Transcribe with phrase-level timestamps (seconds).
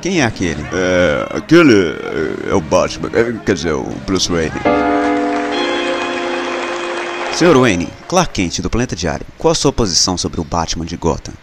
[0.00, 0.62] Quem é aquele?
[0.72, 4.52] É, aquele é, é o Batman, é, quer dizer, o Bruce Wayne.
[7.32, 10.96] Senhor Wayne, Clark Kent do Planeta Diário, qual a sua posição sobre o Batman de
[10.96, 11.34] Gotham?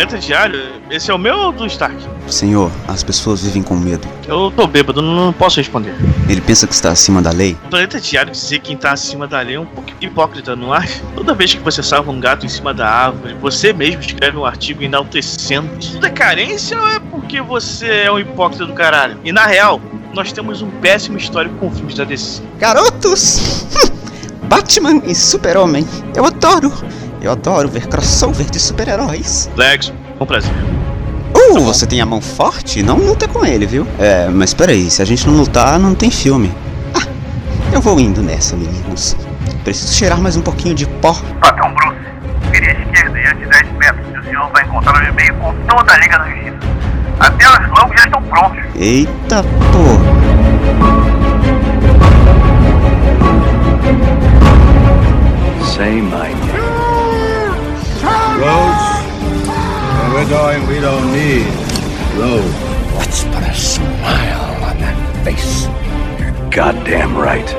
[0.00, 1.94] Planeta Diário, esse é o meu ou do Stark?
[2.26, 4.08] Senhor, as pessoas vivem com medo.
[4.26, 5.94] Eu tô bêbado, não posso responder.
[6.26, 7.54] Ele pensa que está acima da lei?
[7.66, 11.02] O Planeta Diário dizer quem tá acima da lei é um pouco hipócrita, não acha?
[11.14, 14.46] Toda vez que você salva um gato em cima da árvore, você mesmo escreve um
[14.46, 15.68] artigo enaltecendo.
[15.78, 19.18] Isso é carência ou é porque você é um hipócrita do caralho?
[19.22, 19.82] E na real,
[20.14, 22.40] nós temos um péssimo histórico com filmes da DC.
[22.58, 23.66] Garotos!
[24.48, 25.86] Batman e Super-Homem.
[26.16, 26.72] Eu adoro!
[27.22, 29.50] Eu adoro ver crossover de super-heróis.
[29.54, 30.52] Lex, um prazer.
[31.34, 32.82] Uh, você tem a mão forte?
[32.82, 33.86] Não luta com ele, viu?
[33.98, 36.52] É, mas peraí, se a gente não lutar, não tem filme.
[36.94, 37.06] Ah,
[37.72, 39.16] eu vou indo nessa, meninos.
[39.64, 41.14] Preciso cheirar mais um pouquinho de pó.
[41.40, 41.96] Patrão Bruce,
[42.52, 45.34] vire à esquerda e antes de 10 metros e o senhor vai encontrar o e-mail
[45.36, 46.58] com toda a Liga da Justiça.
[47.18, 48.58] Até os logos já estão prontos.
[48.76, 50.20] Eita porra.
[55.64, 56.60] Say my name.
[58.02, 58.89] Roads.
[60.20, 61.46] We're going, we don't need
[62.14, 62.54] roads.
[62.94, 65.66] Let's put a smile on that face.
[66.18, 67.56] You're goddamn right.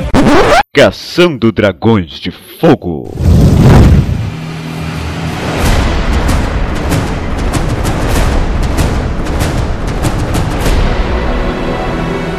[0.72, 3.12] Caçando Dragões de Fogo.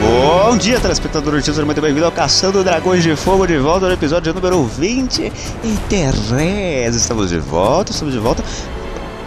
[0.01, 4.33] Bom dia, telespectador de muito bem-vindo ao Caçando Dragões de Fogo, de volta no episódio
[4.33, 6.95] número 23.
[6.95, 8.45] Estamos de volta, estamos de volta.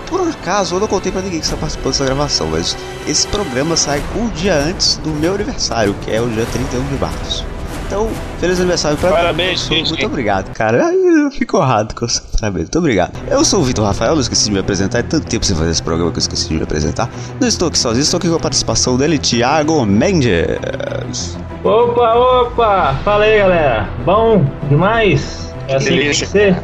[0.07, 3.75] Por acaso, eu não contei pra ninguém que está participando dessa gravação, mas esse programa
[3.75, 7.45] sai um dia antes do meu aniversário, que é o dia 31 de março.
[7.87, 9.75] Então, feliz aniversário pra Parabéns, mim.
[9.77, 9.89] gente.
[9.89, 10.91] Muito obrigado, cara.
[10.91, 12.63] Eu fico honrado com os parabéns.
[12.63, 13.11] Muito obrigado.
[13.29, 14.99] Eu sou o Vitor Rafael, não esqueci de me apresentar.
[14.99, 17.07] É tanto tempo sem fazer esse programa que eu esqueci de me apresentar.
[17.39, 21.38] Não estou aqui sozinho, estou aqui com a participação dele, Thiago Mendes.
[21.63, 22.95] Opa, opa!
[23.03, 23.89] Fala aí, galera.
[24.03, 25.53] Bom demais?
[25.67, 26.55] É assim que tem que ser?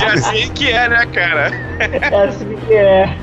[0.00, 1.50] É assim que é, né, cara?
[1.78, 3.16] É assim que é.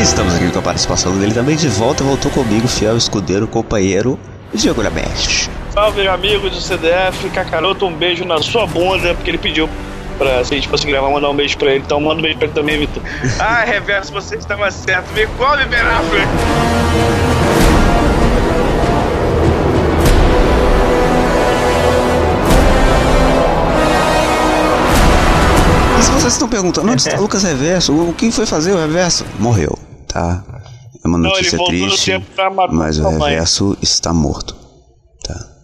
[0.00, 2.02] Estamos aqui com a participação dele também de volta.
[2.02, 4.18] Voltou comigo, fiel escudeiro, companheiro,
[4.52, 5.48] Diego Lamesh.
[5.70, 7.30] Salve, amigos do CDF.
[7.30, 9.68] Cacaroto, um beijo na sua bunda, porque ele pediu
[10.14, 11.82] pra, se a gente fosse gravar, mandar um beijo pra ele.
[11.84, 13.02] Então manda um beijo pra ele também, Vitor.
[13.38, 15.12] Ah, reverso, você estava certo.
[15.12, 16.28] Me come, Ben Affleck.
[25.98, 27.92] E se vocês estão perguntando, onde está Lucas Reverso?
[27.92, 29.24] O quem foi fazer o Reverso?
[29.38, 29.76] Morreu,
[30.08, 30.42] tá?
[31.04, 32.22] É uma Não, notícia no triste,
[32.72, 33.30] mas o sua mãe.
[33.32, 34.56] Reverso está morto,
[35.22, 35.34] tá?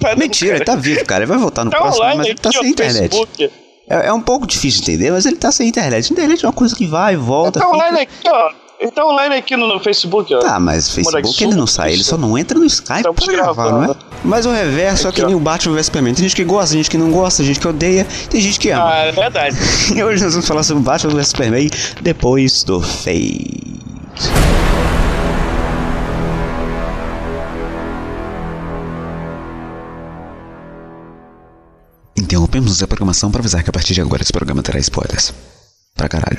[0.00, 1.22] Tá Mentira, ele tá vivo, cara.
[1.24, 3.10] Ele vai voltar no Tá próximo, online mas ele tá aqui, sem internet.
[3.16, 3.50] Facebook.
[3.90, 6.10] É, é um pouco difícil de entender, mas ele tá sem internet.
[6.12, 7.58] Internet é uma coisa que vai e volta.
[7.58, 8.50] Tá fica- online aqui, ó.
[8.78, 10.38] Ele tá online aqui no, no Facebook, ó.
[10.38, 13.34] Tá, mas Facebook Moleque, ele não sai, ele só não entra no Skype Estamos pra
[13.34, 13.86] gravar, gravando.
[13.88, 13.96] não é?
[14.24, 16.14] Mas o reverso é Aqui, que nem o Batman vs Superman.
[16.14, 18.58] Tem gente que gosta, tem gente que não gosta, tem gente que odeia, tem gente
[18.58, 18.88] que ama.
[18.90, 19.54] Ah, é verdade.
[19.94, 21.70] E hoje nós vamos falar sobre Batman vs Superman
[22.00, 23.60] depois do Fade.
[32.34, 35.34] Interrompemos a programação para avisar que a partir de agora esse programa terá spoilers.
[35.96, 36.38] Pra caralho.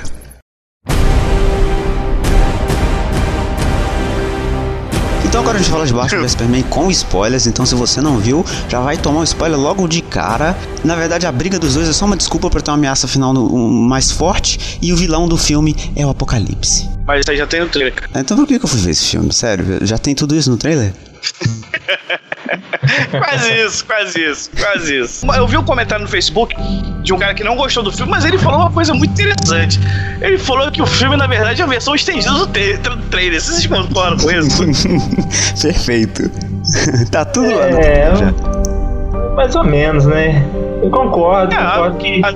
[5.26, 8.18] Então agora a gente fala de Batman vs Superman com spoilers, então se você não
[8.18, 10.56] viu, já vai tomar um spoiler logo de cara.
[10.82, 13.34] Na verdade, a briga dos dois é só uma desculpa para ter uma ameaça final
[13.34, 16.88] no- um, mais forte, e o vilão do filme é o Apocalipse.
[17.06, 17.94] Mas isso aí já tem no trailer.
[18.14, 19.30] Então por que que eu fui ver esse filme?
[19.30, 20.94] Sério, já tem tudo isso no trailer?
[23.18, 25.26] Quase isso, quase isso, quase isso.
[25.34, 26.54] Eu vi um comentário no Facebook
[27.02, 29.78] de um cara que não gostou do filme, mas ele falou uma coisa muito interessante.
[30.20, 33.40] Ele falou que o filme, na verdade, é a versão estendida do, tra- do trailer.
[33.40, 34.64] Vocês concordam com isso?
[35.62, 36.30] Perfeito.
[37.10, 40.44] tá tudo lá É, eu- mais ou menos, né?
[40.82, 42.34] Eu concordo, É, concordo que, a-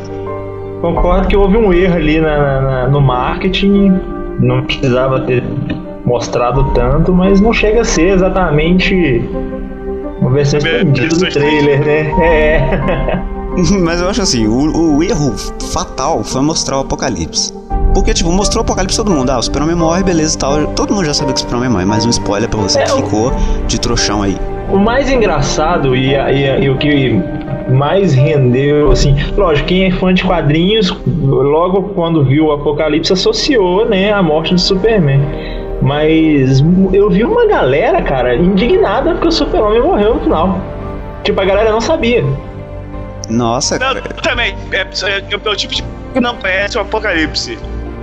[0.81, 3.99] concordo que houve um erro ali na- na- no marketing.
[4.38, 5.43] Não precisava ter
[6.05, 9.29] mostrado tanto, mas não chega a ser exatamente
[10.26, 12.12] uma versão estendida do trailer, né?
[12.23, 13.23] É.
[13.82, 15.32] Mas eu acho assim, o, o erro
[15.73, 17.52] fatal foi mostrar o Apocalipse.
[17.94, 19.31] Porque, tipo, mostrou o Apocalipse todo mundo.
[19.31, 20.67] Ah, o Superman morre, beleza e tal.
[20.75, 22.93] Todo mundo já sabia que o Superman morre, mas um spoiler pra você É, que
[22.93, 23.32] o- ficou
[23.67, 24.37] de trouxão aí.
[24.70, 27.19] O mais engraçado e, e e o que
[27.70, 33.87] mais rendeu, assim, lógico, quem é fã de quadrinhos, logo quando viu o Apocalipse associou,
[33.88, 35.20] né, a morte do Superman.
[35.82, 36.62] Mas
[36.93, 40.58] eu vi uma galera, cara, indignada porque o Super-Homem morreu no final.
[41.23, 42.25] Tipo, a galera não sabia.
[43.28, 44.02] Nossa, Não, cara.
[44.23, 44.55] também.
[44.73, 44.84] É, é,
[45.31, 45.82] é o tipo de
[46.14, 47.58] que não conhece o apocalipse.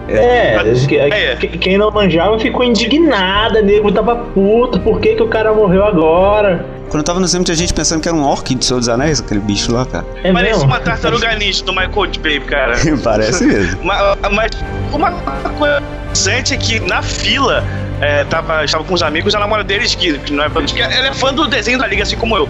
[0.09, 1.35] É, que- é.
[1.37, 5.85] que- quem não manjava ficou indignada, nego tava puto, por que, que o cara morreu
[5.85, 6.65] agora?
[6.93, 8.87] Quando eu tava no cinema tinha gente pensando que era um orc de Senhor dos
[8.87, 10.05] Anéis, aquele bicho lá, cara.
[10.23, 10.65] É Parece mesmo?
[10.65, 12.75] uma tartaruga ninja do Michael Bay, cara.
[13.03, 13.83] Parece mesmo.
[13.83, 13.99] Mas,
[14.31, 14.51] mas
[14.91, 15.11] uma
[15.57, 17.63] coisa interessante é que na fila
[17.99, 20.79] é, tava, estava com os amigos, a namorada deles, que, que não é fã, que
[20.79, 22.47] ela é fã do desenho da Liga, assim como eu,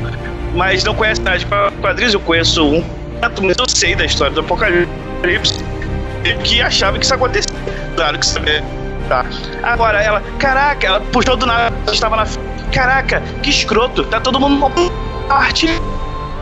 [0.54, 1.46] mas não conhece nada de
[1.80, 2.84] quadrinhos, eu conheço um
[3.22, 5.58] tanto, mas eu sei da história do Apocalipse,
[6.44, 7.56] que achava que isso acontecia.
[7.96, 8.62] Claro que sabia.
[9.08, 9.26] Tá.
[9.64, 12.53] Agora ela, caraca, ela puxou do nada, estava na fila.
[12.74, 14.72] Caraca, que escroto, tá todo mundo
[15.28, 15.68] parte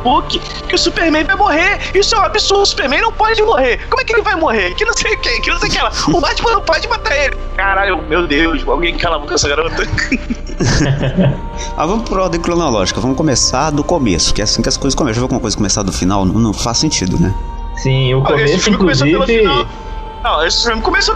[0.03, 1.79] book que o Superman vai morrer.
[1.93, 2.63] Isso é um absurdo.
[2.63, 3.79] O Superman não pode morrer.
[3.89, 4.73] Como é que ele vai morrer?
[4.75, 5.91] Que não sei o que, que não sei o que lá.
[6.07, 7.37] O Batman não pode matar ele.
[7.55, 9.83] Caralho, meu Deus, alguém cala a boca essa garota.
[11.75, 13.01] Ah, vamos por ordem cronológica.
[13.01, 15.15] Vamos começar do começo, que é assim que as coisas começam.
[15.15, 16.23] Já viu alguma coisa começar do final?
[16.23, 17.33] Não, não faz sentido, né?
[17.77, 19.39] Sim, o Esse começo, filme começou pelo inclusive.
[19.39, 19.65] final.
[20.23, 21.15] Não, esse filme começou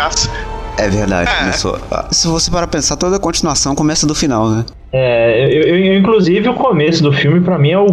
[0.00, 0.30] aço.
[0.78, 1.38] É verdade, É.
[1.40, 1.78] começou.
[2.10, 4.64] Se você parar pra pensar, toda a continuação começa do final, né?
[4.92, 7.86] É, eu, eu- inclusive o começo do filme pra mim é o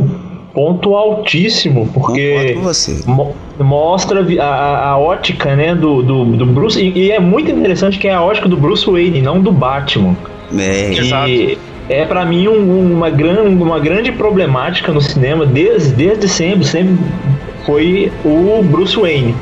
[0.53, 3.01] ponto altíssimo, porque com você.
[3.05, 7.51] mo- mostra a, a- a ótica, né, do, do, do Bruce, e, e é muito
[7.51, 10.15] interessante que é a ótica do Bruce Wayne, não do Batman.
[10.57, 11.31] É, Exato.
[11.87, 16.97] É pra mim um- uma, gran, uma grande problemática no cinema desde, desde sempre, sempre
[17.65, 19.35] foi o Bruce Wayne.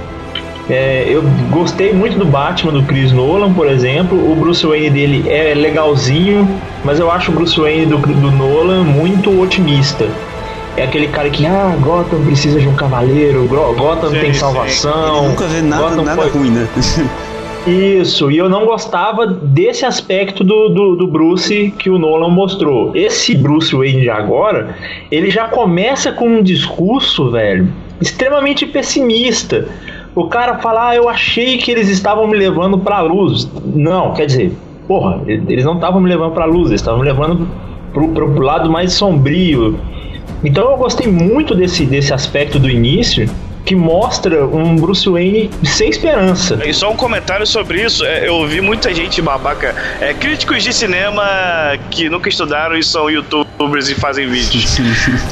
[0.70, 4.18] É, eu gostei muito do Batman do Chris Nolan, por exemplo.
[4.32, 6.48] O Bruce Wayne dele é legalzinho,
[6.84, 10.10] mas eu acho o Bruce Wayne do, do Nolan muito otimista.
[10.76, 15.18] É aquele cara que, ah, Gotham precisa de um cavaleiro, Gotham Sim, tem salvação.
[15.20, 16.68] Ele nunca vê nada, Gotham nada foi- ruim, né?
[17.66, 22.96] isso, e eu não gostava desse aspecto do, do, do Bruce que o Nolan mostrou.
[22.96, 24.76] Esse Bruce Wayne de agora,
[25.12, 27.68] ele já começa com um discurso, velho,
[28.00, 29.68] extremamente pessimista.
[30.18, 33.48] O cara fala, ah, eu achei que eles estavam me levando pra luz.
[33.64, 34.52] Não, quer dizer,
[34.88, 37.48] porra, eles não estavam me levando pra luz, eles estavam me levando
[37.94, 39.80] pro, pro lado mais sombrio.
[40.44, 43.30] Então eu gostei muito desse, desse aspecto do início,
[43.64, 46.66] que mostra um Bruce Wayne sem esperança.
[46.66, 50.74] E só um comentário sobre isso, é, eu ouvi muita gente babaca, é, críticos de
[50.74, 51.24] cinema
[51.92, 53.08] que nunca estudaram e são
[53.60, 54.78] youtubers e fazem vídeos.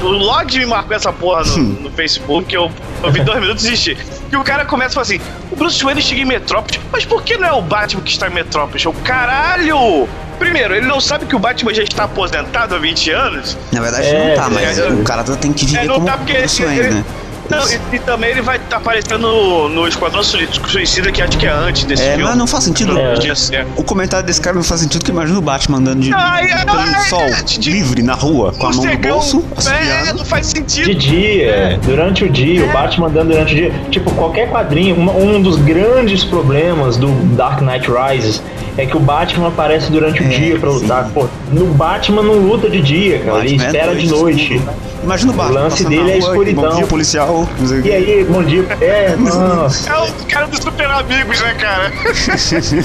[0.01, 2.71] o Lodge me marcou essa porra no, no Facebook, eu,
[3.03, 3.97] eu vi dois minutos e desisti.
[4.31, 5.19] E o cara começa e fala assim:
[5.51, 8.27] o Bruce Wayne chega em Metrópolis, mas por que não é o Batman que está
[8.27, 8.83] em Metrópolis?
[8.83, 10.07] Eu, caralho!
[10.39, 13.57] Primeiro, ele não sabe que o Batman já está aposentado há 20 anos?
[13.71, 16.07] Na verdade É, não tá, mas é, o cara tem que viver É, não como
[16.07, 17.05] tá porque Bruce ele- Wayne, ele- né?
[17.49, 21.37] Não, e, e também ele vai estar aparecendo no, no Esquadrão Sui- Suicida, que acho
[21.37, 22.23] que é antes desse É, filme.
[22.23, 22.93] mas não faz sentido.
[22.93, 23.13] Não É.
[23.13, 23.65] podia ser.
[23.75, 26.65] O comentário desse cara não faz sentido, que imagina o Batman andando de, Ai, ai,
[26.65, 27.25] pelo ai, sol,
[27.59, 30.17] de- livre, na rua, com a mão no bolso, é, assobiando.
[30.19, 30.85] não faz sentido.
[30.85, 33.71] De dia, durante o dia, o Batman andando durante o dia.
[33.91, 38.41] Tipo, qualquer quadrinho, uma- um dos grandes problemas do Dark Knight Rises
[38.77, 41.09] é que o Batman aparece durante o É, dia pra lutar.
[41.13, 44.61] Pô, no Batman não luta de dia, cara, ele Batman é espera de noite, noite.
[45.05, 46.63] Imagina o Batman O lance dele é a escuridão.
[46.63, 47.47] Bom dia, policial.
[47.59, 48.65] não sei o E aí, bom dia.
[48.81, 49.89] É, nossa.
[49.89, 51.93] É o cara dos super amigos, né, cara?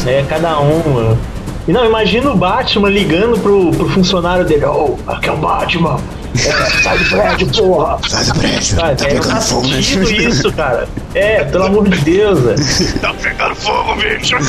[0.07, 1.19] É, cada um, mano.
[1.67, 4.67] E não, imagina o Batman ligando pro, pro funcionário dele.
[4.67, 5.99] Ô, aqui é o Batman.
[6.35, 6.51] É,
[6.83, 7.99] sai do prédio, porra.
[8.07, 9.81] Sai do prédio, tá é, pegando fogo, né?
[9.81, 10.87] isso, cara.
[11.15, 12.59] É, pelo amor de Deus, velho.
[13.01, 14.37] tá pegando fogo, bicho.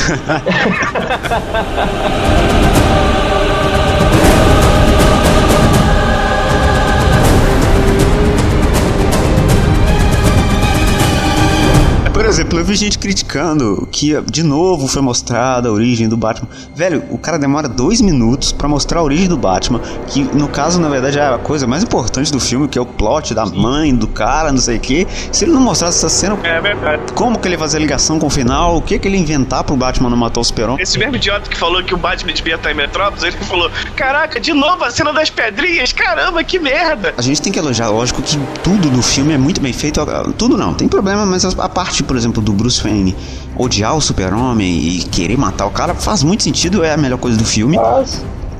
[12.32, 16.48] exemplo, eu vi gente criticando que de novo foi mostrada a origem do Batman.
[16.74, 20.80] Velho, o cara demora dois minutos pra mostrar a origem do Batman, que no caso,
[20.80, 23.94] na verdade, é a coisa mais importante do filme, que é o plot da mãe,
[23.94, 25.06] do cara, não sei o que.
[25.30, 28.28] Se ele não mostrasse essa cena, É como que ele ia fazer a ligação com
[28.28, 30.78] o final, o que que ele ia inventar pro Batman não matar o Superman?
[30.80, 34.40] Esse mesmo idiota que falou que o Batman devia estar em Metrópolis, ele falou: Caraca,
[34.40, 37.12] de novo a cena das pedrinhas, caramba, que merda!
[37.18, 40.00] A gente tem que elogiar, lógico que tudo no filme é muito bem feito.
[40.38, 43.16] Tudo não, tem problema, mas a parte, por exemplo, do Bruce Wayne
[43.56, 47.36] odiar o super-homem e querer matar o cara faz muito sentido, é a melhor coisa
[47.36, 47.76] do filme.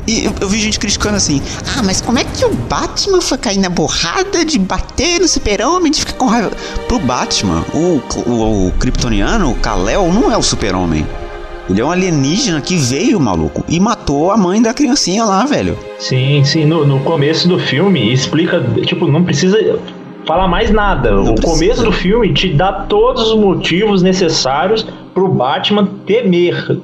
[0.06, 1.40] E eu, eu vi gente criticando assim:
[1.76, 5.92] Ah, mas como é que o Batman foi cair na borrada de bater no super-homem,
[5.92, 6.50] de ficar com raiva?
[6.88, 11.06] Pro Batman, o, o, o Kryptoniano, o Kal-El, não é o super-homem.
[11.70, 15.78] Ele é um alienígena que veio, maluco, e matou a mãe da criancinha lá, velho.
[15.98, 19.56] Sim, sim, no, no começo do filme explica, tipo, não precisa
[20.32, 21.20] falar mais nada.
[21.20, 21.52] o precisa.
[21.52, 26.78] começo do filme te dá todos os motivos necessários pro Batman temer.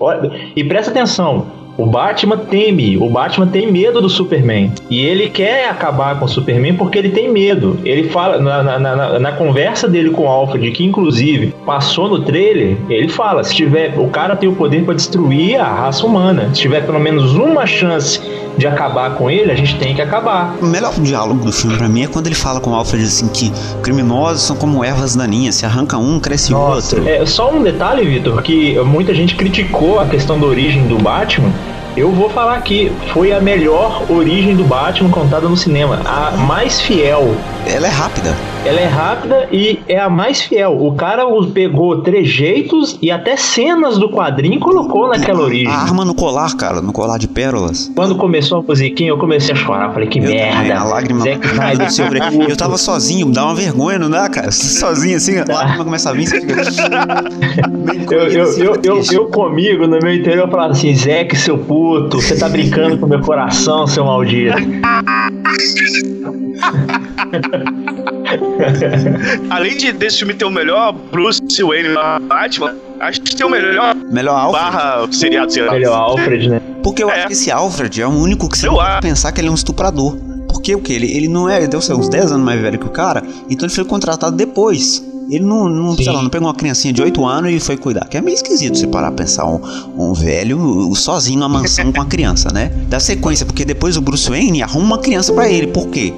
[0.55, 1.47] E presta atenção,
[1.79, 4.73] o Batman teme, o Batman tem medo do Superman.
[4.91, 7.79] E ele quer acabar com o Superman porque ele tem medo.
[7.85, 12.21] Ele fala, na, na, na, na conversa dele com o Alfred, que inclusive passou no
[12.21, 16.51] trailer, ele fala: se tiver, o cara tem o poder para destruir a raça humana.
[16.53, 18.21] Se tiver pelo menos uma chance
[18.59, 20.57] de acabar com ele, a gente tem que acabar.
[20.61, 23.29] O melhor diálogo do filme pra mim é quando ele fala com o Alfred assim
[23.29, 27.09] que criminosos são como ervas daninhas, se arranca um, cresce outro.
[27.09, 31.53] É, só um detalhe, Vitor, que muita gente criticou a questão da origem do Batman.
[31.97, 36.81] Eu vou falar aqui, foi a melhor origem do Batman contada no cinema, a mais
[36.81, 37.35] fiel.
[37.67, 38.35] Ela é rápida.
[38.65, 40.77] Ela é rápida e é a mais fiel.
[40.81, 45.69] O cara pegou trejeitos e até cenas do quadrinho e colocou naquela origem.
[45.69, 47.91] A arma no colar, cara, no colar de pérolas.
[47.95, 49.93] Quando começou a musiquinha, eu comecei a chorar.
[49.93, 50.81] Falei, que Eu também, merda.
[50.81, 51.25] a lágrima.
[52.49, 54.51] Eu tava sozinho, dá uma vergonha, não dá, cara?
[54.53, 56.59] Sozinho assim, a lágrima começa a vir, você fica.
[58.11, 61.78] Eu, eu, eu, eu, comigo, no meu interior, eu falava assim, Zeke, seu puto,
[62.11, 64.57] você tá brincando com meu coração, seu maldito.
[69.51, 71.95] Além de desse filme ter o melhor Bruce Wayne
[72.29, 74.65] Batman, acho que tem o melhor Melhor Alfred.
[74.65, 75.73] barra seriado, lá.
[75.73, 76.61] Melhor Alfred, né?
[76.83, 77.19] Porque eu É.
[77.19, 79.51] acho que esse Alfred é o único que você Eu pode pensar que ele é
[79.51, 80.17] um estuprador.
[80.49, 80.93] Porque o que?
[80.93, 83.67] Ele, ele não é, deu sei, uns 10 anos mais velho que o cara, então
[83.67, 85.03] ele foi contratado depois.
[85.29, 88.07] Ele não, não, sei lá, não pegou uma criancinha de 8 anos e foi cuidar.
[88.09, 89.61] Que é meio esquisito você parar pra pensar um,
[89.97, 92.73] um velho sozinho numa mansão com a criança, né?
[92.89, 95.67] Dá sequência, porque depois o Bruce Wayne arruma uma criança pra ele.
[95.67, 96.15] Por quê?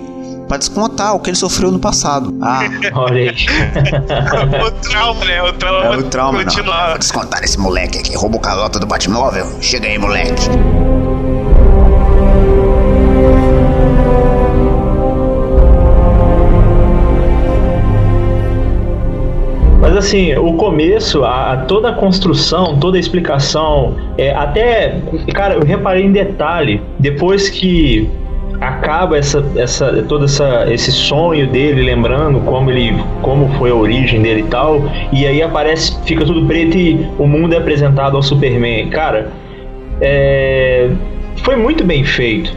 [0.47, 2.37] Pra descontar o que ele sofreu no passado.
[2.41, 2.63] Ah,
[2.95, 3.31] Olha aí.
[4.67, 5.43] o trauma, né?
[5.43, 6.89] O trauma, é o trauma, não.
[6.89, 9.47] Vou descontar esse moleque aqui, roubou o calota do Batmóvel.
[9.61, 10.43] Chega aí, moleque.
[20.01, 24.97] Assim, o começo, a, a- toda a construção, toda a explicação, é, até,
[25.33, 28.09] cara, eu reparei em detalhe, depois que
[28.61, 34.21] acaba essa, essa, todo essa, esse sonho dele, lembrando como ele, como foi a origem
[34.21, 38.23] dele e tal, e aí aparece, fica tudo preto e o mundo é apresentado ao
[38.23, 38.91] Superman.
[38.91, 39.31] Cara,
[40.01, 40.91] é,
[41.43, 42.53] foi muito bem feito.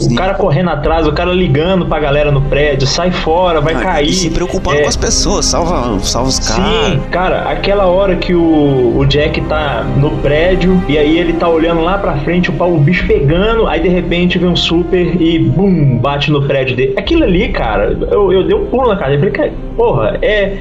[0.00, 3.80] O cara correndo atrás, o cara ligando pra galera no prédio, sai fora, vai Não,
[3.82, 4.12] cair.
[4.12, 6.64] Se preocupando É, com as pessoas, salva, salva os caras.
[6.64, 11.48] Sim, cara, aquela hora que o, o Jack tá no prédio e aí ele tá
[11.48, 15.20] olhando lá pra frente, o, pau- o bicho pegando, aí de repente vem um super
[15.20, 16.94] e bum, bate no prédio dele.
[16.96, 19.14] Aquilo ali, cara, eu, eu dei um pulo na cara.
[19.14, 20.52] Eu falei, porra, é,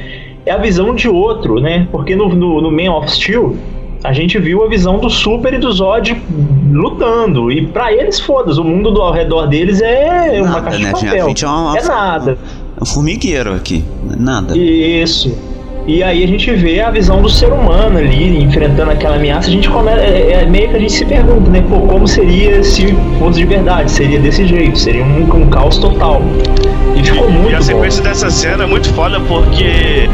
[0.46, 1.88] é a visão de outro, né?
[1.92, 3.56] Porque no, no, no Man of Steel.
[4.04, 6.22] A gente viu a visão do Super e do Zod
[6.72, 7.52] lutando.
[7.52, 10.84] E pra eles, foda-se, o mundo do, ao redor deles é uma Nada, caixa de
[10.84, 10.92] né?
[10.92, 11.26] papel.
[11.26, 12.38] A gente é uma- é nada.
[12.80, 13.84] É um formigueiro aqui.
[14.18, 14.58] Nada.
[14.58, 15.36] Isso.
[15.88, 19.52] E aí a gente vê a visão do ser humano ali, enfrentando aquela ameaça, a
[19.52, 20.02] gente começa.
[20.02, 21.64] É, é meio que a gente se pergunta, né?
[21.70, 23.90] Pô, como seria se fosse de verdade?
[23.90, 26.22] Seria desse jeito, seria um, um caos total.
[26.94, 27.64] E ficou muito E a bom.
[27.64, 30.10] sequência dessa cena é muito foda porque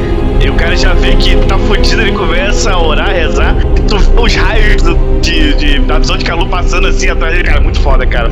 [0.48, 3.56] o cara já vê que tá fudido, ele começa a orar, rezar,
[3.88, 7.46] tu vê os raios do- de, de- da visão de Calu passando assim atrás dele,
[7.48, 8.30] cara, muito foda, cara.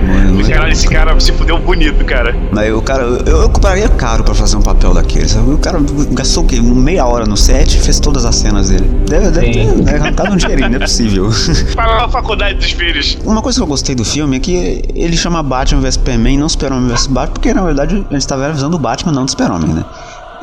[0.50, 2.36] Caralho, esse cara se fudeu bonito, cara.
[2.52, 5.52] Mas o cara, eu, eu pagaria caro pra fazer um papel daquele, sabe?
[5.54, 5.80] O cara
[6.12, 6.60] gastou o quê?
[6.62, 8.86] Meia hora no set e fez todas as cenas dele.
[9.08, 9.86] Deve, deve ter Sim.
[9.96, 11.30] arrancado um dinheirinho, não é possível.
[11.76, 13.18] Para a faculdade dos filhos.
[13.24, 16.50] Uma coisa que eu gostei do filme é que ele chama Batman vs Superman, não
[16.50, 19.26] Super-Homem vs Batman, porque na verdade a gente tá vendo a visão do Batman, não
[19.26, 19.86] do Super-Homem, né?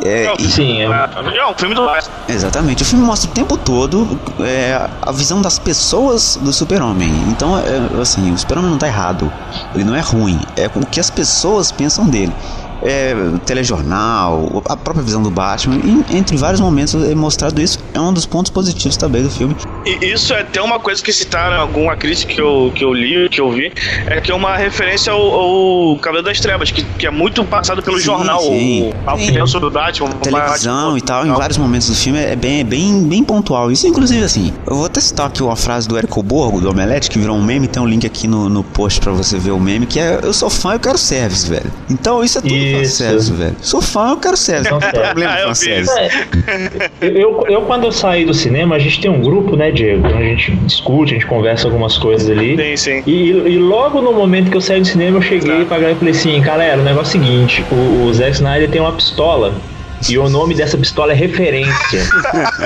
[0.00, 2.12] É, e- Sim, é- É um filme do Batman.
[2.28, 7.10] Exatamente, o filme mostra o tempo todo é, a visão das pessoas do super-homem.
[7.28, 9.30] Então, é, assim, o super-homem não tá errado,
[9.74, 12.32] ele não é ruim, é o que as pessoas pensam dele.
[12.82, 18.00] É, telejornal, a própria visão do Batman, e, entre vários momentos é mostrado isso, é
[18.00, 19.56] um dos pontos positivos também do filme.
[19.84, 23.28] E isso é até uma coisa que citaram alguma crítica que eu, que eu li,
[23.28, 23.72] que eu vi,
[24.06, 27.82] é que é uma referência ao, ao Cabelo das Trevas, que, que é muito passado
[27.82, 28.90] pelo Sim, jornal, sim.
[28.90, 30.10] o, a opinião sobre o Batman.
[30.22, 33.72] televisão e tal, em vários momentos do filme é bem, é bem, bem pontual.
[33.72, 37.10] Isso, inclusive, assim, eu vou até citar aqui uma frase do Érico Borgo, do Omelete,
[37.10, 39.60] que virou um meme, tem um link aqui no, no post pra você ver o
[39.60, 41.70] meme, que é Eu sou fã, eu quero service, velho.
[41.90, 43.34] Então isso é tudo Isso.
[43.34, 43.56] velho.
[43.60, 44.70] Sou fã, eu quero service.
[44.70, 45.98] Não tem problema com eu fanservice.
[45.98, 46.10] É,
[47.00, 50.06] eu, eu, quando eu saí do cinema, a gente tem um grupo, né, Diego?
[50.06, 52.56] A gente discute, a gente conversa algumas coisas ali.
[52.56, 53.02] Sim, sim.
[53.06, 55.64] E, e logo no momento que eu saí do cinema, eu cheguei Tá.
[55.66, 58.68] pra galera e falei assim, galera, o negócio é o seguinte, o, o Zack Snyder
[58.70, 59.52] tem uma pistola.
[60.08, 62.02] E o nome dessa pistola é referência.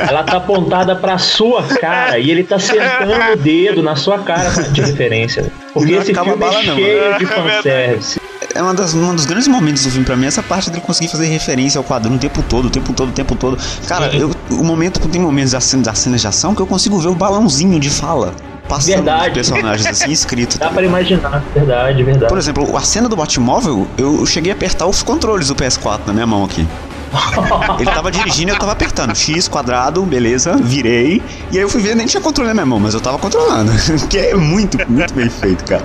[0.06, 4.50] Ela tá apontada pra sua cara e ele tá sentando o dedo na sua cara
[4.70, 5.50] de referência.
[5.72, 6.74] Porque não esse filme é bala, não.
[6.74, 7.26] cheio de É verdade.
[7.26, 8.20] fanservice.
[8.54, 11.08] É uma das, um dos grandes momentos do filme pra mim, essa parte dele conseguir
[11.08, 13.58] fazer referência ao quadrinho o tempo todo, o tempo todo, o tempo todo.
[13.86, 16.98] Cara, eu o momento tem momentos das cenas, das cenas de ação que eu consigo
[16.98, 18.34] ver o balãozinho de fala
[18.68, 19.34] passando Verdade.
[19.34, 20.58] personagens assim escrito.
[20.58, 22.28] Dá pra imaginar, verdade, verdade.
[22.28, 26.12] Por exemplo, a cena do Batmóvel, eu cheguei a apertar os controles do PS4 na
[26.12, 26.66] minha mão aqui.
[27.78, 31.22] Ele tava dirigindo e eu tava apertando X quadrado, beleza, virei.
[31.50, 33.70] E aí eu fui ver, nem tinha controle na minha mão, mas eu tava controlando.
[34.08, 35.84] que é muito, muito bem feito, cara.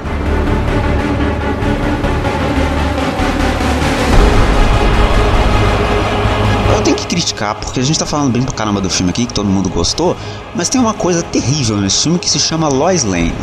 [7.37, 9.69] Criticar, porque a gente tá falando bem pra caramba do filme aqui, que todo mundo
[9.69, 10.17] gostou,
[10.55, 13.33] mas tem uma coisa terrível nesse filme que se chama Lois Lane.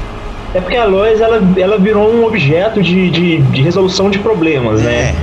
[0.52, 4.82] É porque a Lois, ela, ela virou um objeto de, de, de resolução de problemas,
[4.82, 5.14] né?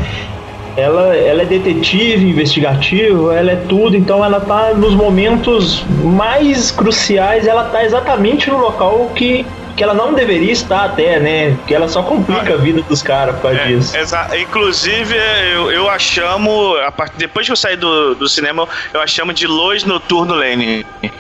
[0.76, 7.46] Ela, ela é detetive, investigativa, ela é tudo, então ela tá nos momentos mais cruciais,
[7.46, 11.58] ela tá exatamente no local que, que ela não deveria estar até, né?
[11.68, 13.96] Que ela só complica a vida dos caras por causa É, disso.
[13.98, 15.16] exa- Inclusive,
[15.54, 17.14] eu, eu a chamo, a part...
[17.18, 20.86] depois que eu saí do, do cinema, eu a chamo de Lois Noturno Lane.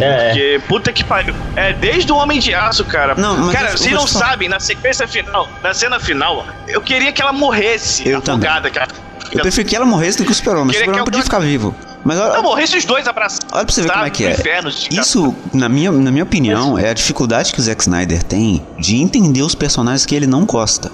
[0.00, 0.28] É.
[0.28, 1.34] Porque, puta que pariu.
[1.56, 3.14] É, desde o Homem de Aço, cara.
[3.14, 7.20] Não, mas cara, vocês não sabem, na sequência final, na cena final, eu queria que
[7.22, 8.90] ela morresse Eu afogada, cara.
[9.30, 10.70] Eu prefiro que ela morresse do que o Super-Homem.
[10.70, 11.74] O Super-Homem podia ficar vivo.
[12.04, 13.46] Mas olha, Não, morresse os dois abraçados.
[13.52, 14.32] olha pra você ver como é que é.
[14.32, 14.68] Inferno.
[14.90, 18.96] Isso, na minha, na minha opinião, é a dificuldade que o Zack Snyder tem de
[18.96, 20.90] entender os personagens que ele não gosta.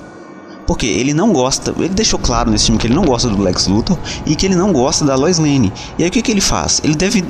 [0.69, 3.67] Porque ele não gosta, ele deixou claro nesse filme que ele não gosta do Lex
[3.67, 3.97] Luthor
[4.27, 5.73] e que ele não gosta da Lois Lane.
[5.99, 6.79] E aí o que, que ele faz?
[6.85, 7.25] Ele deve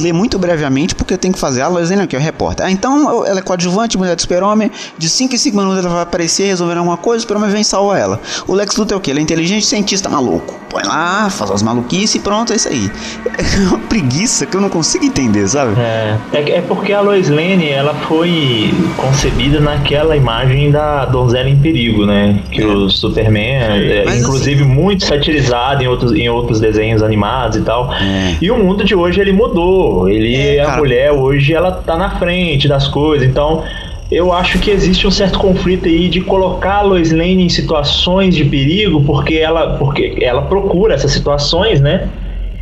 [0.00, 2.64] ler muito brevemente porque tem que fazer a Lois Lane aqui, é o repórter.
[2.64, 6.02] Ah, então ela é coadjuvante, mulher do super-homem, de 5 em 5 minutos ela vai
[6.04, 8.20] aparecer, resolver alguma coisa, o super-homem vem e salva ela.
[8.46, 9.10] O Lex Luthor é o quê?
[9.10, 10.54] Ele é inteligente, cientista maluco.
[10.70, 12.90] Põe lá, faz as maluquices e pronto, é isso aí.
[13.54, 15.74] É uma preguiça que eu não consigo entender, sabe?
[15.78, 21.56] É, é, é porque a Lois Lane, ela foi concebida naquela imagem da donzela em
[21.56, 22.40] perigo, né?
[22.50, 27.62] Que o Superman, é, Mas, inclusive muito satirizado em outros, em outros desenhos animados e
[27.62, 27.92] tal.
[27.92, 28.36] É.
[28.40, 30.08] E o mundo de hoje ele mudou.
[30.08, 30.78] Ele, É, a cara.
[30.78, 33.26] mulher hoje ela tá na frente das coisas.
[33.26, 33.62] Então,
[34.10, 38.34] eu acho que existe um certo conflito aí de colocar a Lois Lane em situações
[38.36, 42.08] de perigo, porque ela, porque ela procura essas situações, né?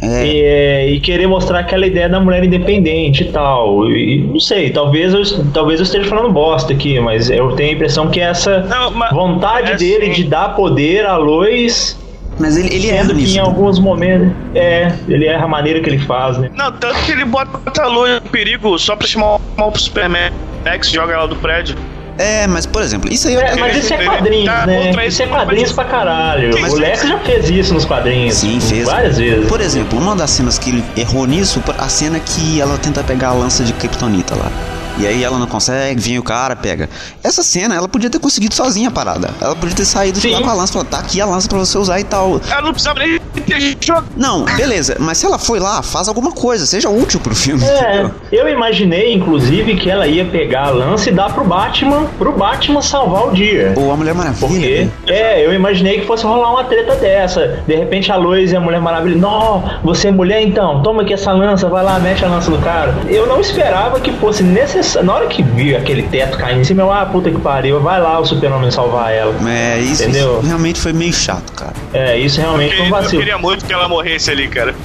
[0.02, 0.26] É.
[0.26, 3.88] E, é, e querer mostrar aquela ideia da mulher independente e tal.
[3.88, 7.72] E, não sei, talvez eu, talvez eu esteja falando bosta aqui, mas eu tenho a
[7.74, 10.22] impressão que essa Não, vontade é dele assim.
[10.22, 11.96] de dar poder à Lois,
[12.36, 13.36] Mas ele, ele erra sendo que nisso.
[13.36, 14.32] em alguns momentos.
[14.56, 16.50] É, ele erra a maneira que ele faz, né?
[16.56, 20.32] Não, tanto que ele bota a Lois em perigo só pra chamar o Superman.
[20.64, 21.76] X joga ela do prédio.
[22.18, 25.06] É, mas por exemplo, isso aí É, mas isso é quadrinhos, Tá, né?
[25.06, 26.60] Isso é quadrinhos pra caralho.
[26.60, 28.34] Mas- o Lex já fez isso nos quadrinhos.
[28.34, 28.84] Sim, fez.
[28.84, 29.48] Várias vezes.
[29.48, 33.28] Por exemplo, uma das cenas que ele errou nisso, a cena que ela tenta pegar
[33.28, 34.50] a lança de Kryptonita lá.
[34.98, 36.86] E aí ela não consegue, vem o cara, pega.
[37.24, 39.30] Essa cena, ela podia ter conseguido sozinha a parada.
[39.40, 40.44] Ela podia ter saído de lá Sim.
[40.44, 42.38] com a lança e falar, tá aqui a lança pra você usar e tal.
[42.50, 43.18] Ela não precisava nem
[43.60, 44.06] jogado.
[44.16, 47.64] Não, beleza, mas se ela foi lá, faz alguma coisa, seja útil pro filme.
[47.64, 48.10] É, entendeu?
[48.30, 52.82] eu imaginei, inclusive, que ela ia pegar a lança e dar pro Batman, pro Batman
[52.82, 53.74] salvar o dia.
[53.76, 54.48] Ou a Mulher Maravilha.
[54.48, 55.16] Porque, né?
[55.16, 57.62] é, eu imaginei que fosse rolar uma treta dessa.
[57.66, 61.12] De repente a Lois e a Mulher Maravilha, não, você é mulher então, toma aqui
[61.12, 62.94] essa lança, vai lá, mete a lança do cara.
[63.08, 65.06] Eu não esperava que fosse necessário.
[65.06, 68.00] Na hora que vi aquele teto caindo em cima, eu, ah, puta que pariu, vai
[68.00, 69.34] lá o super-homem salvar ela.
[69.48, 70.38] É, isso, Entendeu?
[70.38, 71.71] isso realmente foi meio chato, cara.
[71.94, 73.20] É, isso realmente foi um Eu vacilo.
[73.20, 74.74] queria muito que ela morresse ali, cara.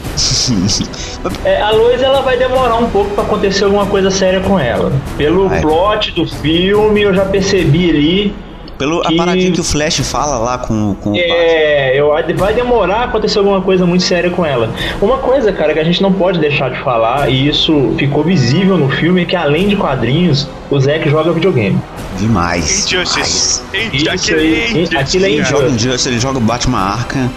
[1.43, 4.91] É, a Lois ela vai demorar um pouco pra acontecer alguma coisa séria com ela.
[5.17, 5.61] Pelo Vai.
[5.61, 8.35] plot do filme, eu já percebi ali.
[8.77, 11.33] Pelo a Que- paradinha que o Flash fala lá com, com o Batman.
[11.35, 14.69] É, eu, vai demorar a acontecer alguma coisa muito séria com ela.
[15.01, 18.77] Uma coisa, cara, que a gente não pode deixar de falar, e isso ficou visível
[18.77, 21.79] no filme, é que além de quadrinhos, o Zack joga videogame.
[22.19, 22.85] Demais.
[22.85, 23.61] Injustice.
[23.93, 25.33] Isso Aquele aí, Injustice, aquilo é cara.
[25.39, 25.87] Ele joga Injustice.
[25.87, 27.29] Injustice, ele joga Batman Arkham.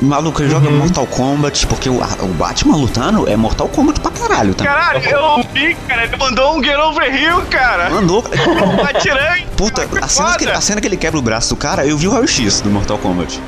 [0.00, 0.76] Maluco, ele joga Uhum.
[0.78, 4.64] Mortal Kombat, porque o, o Batman lutando é Mortal Kombat pra caralho, tá?
[4.64, 6.04] Caralho, eu vi, cara.
[6.04, 7.90] Ele mandou um Get Over Hill, cara.
[7.90, 8.24] Mandou.
[8.88, 9.42] Atirando.
[9.56, 11.96] Puta, a cena, que ele, a cena que ele quebra o braço do cara, eu
[11.98, 13.40] vi o raio-x do Mortal Kombat.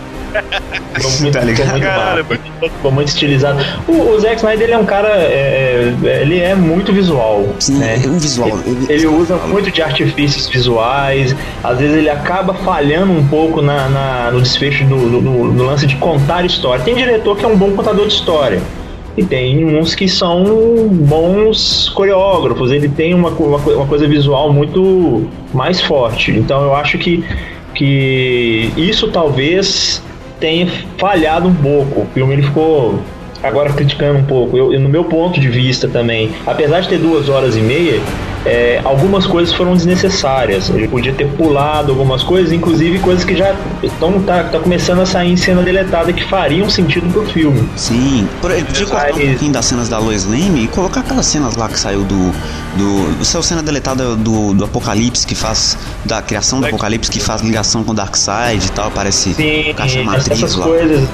[0.94, 1.66] Ficou muito, Tá ligado?
[1.66, 2.40] ficou muito Caralho, massa.
[2.76, 3.58] Ficou muito estilizado.
[3.88, 5.08] O, o Zack Snyder ele é um cara.
[5.08, 7.46] é, é, ele é muito visual.
[7.58, 8.00] Sim, né?
[8.04, 8.48] é um visual.
[8.66, 11.34] Ele, ele usa muito de artifícios visuais.
[11.62, 15.62] Às vezes ele acaba falhando um pouco na, na- no desfecho do, do- do- do
[15.64, 16.82] lance de contar história.
[16.84, 18.60] Tem diretor que é um bom contador de história.
[19.16, 20.42] E tem uns que são
[20.90, 22.72] bons coreógrafos.
[22.72, 26.32] Ele tem uma, uma, uma coisa visual muito mais forte.
[26.32, 27.22] Então eu acho que,
[27.74, 30.02] que isso talvez
[30.44, 32.02] tenha falhado um pouco.
[32.02, 33.00] O filme ele ficou
[33.42, 34.59] agora criticando um pouco.
[34.59, 37.98] Eu, no meu ponto de vista também, apesar de ter duas horas e meia,
[38.44, 40.68] é, algumas coisas foram desnecessárias.
[40.70, 45.07] Ele podia ter pulado algumas coisas, inclusive coisas que já estão tá, tá começando a
[45.07, 47.68] sair em cena deletada que fariam sentido pro filme.
[47.76, 51.26] Sim, por, ele podia cortar um pouquinho das cenas da Lois Lane e colocar aquelas
[51.26, 52.33] cenas lá que saiu do.
[52.76, 53.18] do.
[53.18, 55.76] do seu cena deletada do, do Apocalipse que faz.
[56.04, 60.00] da criação do Apocalipse que faz ligação com o Darkseid e tal, parece Sim, caixa
[60.00, 60.66] essas matriz lá.
[60.66, 61.09] coisas.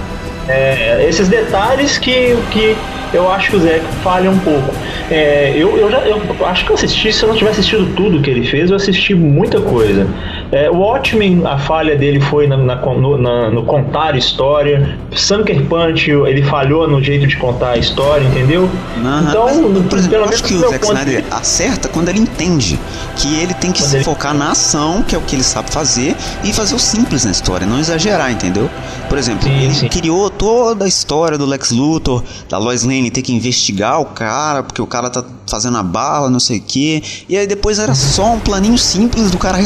[0.51, 2.77] É, esses detalhes que, que
[3.13, 4.75] eu acho que o Zé falha um pouco.
[5.11, 8.21] É, eu, eu, já, eu acho que eu assisti, se eu não tivesse assistido tudo
[8.21, 10.07] que ele fez, eu assisti muita coisa.
[10.53, 14.99] É, o Watchmen, a falha dele foi na, na- no, na- no contar história.
[15.15, 18.69] Sunker Punch, ele falhou no jeito de contar a história, entendeu?
[18.99, 21.89] Então, mas, no- por exemplo, pelo eu acho que o Zack ponto de Snyder acerta
[21.89, 22.79] quando ele entende
[23.17, 25.43] que ele tem que Quando se ele- focar na ação, que é o que ele
[25.45, 28.69] sabe fazer, e fazer o simples na história, não exagerar, entendeu?
[29.09, 29.89] Por exemplo, Sim, ele sim.
[29.89, 34.63] criou toda a história do Lex Luthor, da Lois Lane ter que investigar o cara,
[34.63, 37.03] porque o cara tá fazendo a bala, não sei o quê.
[37.29, 39.59] E aí depois era só um planinho simples do cara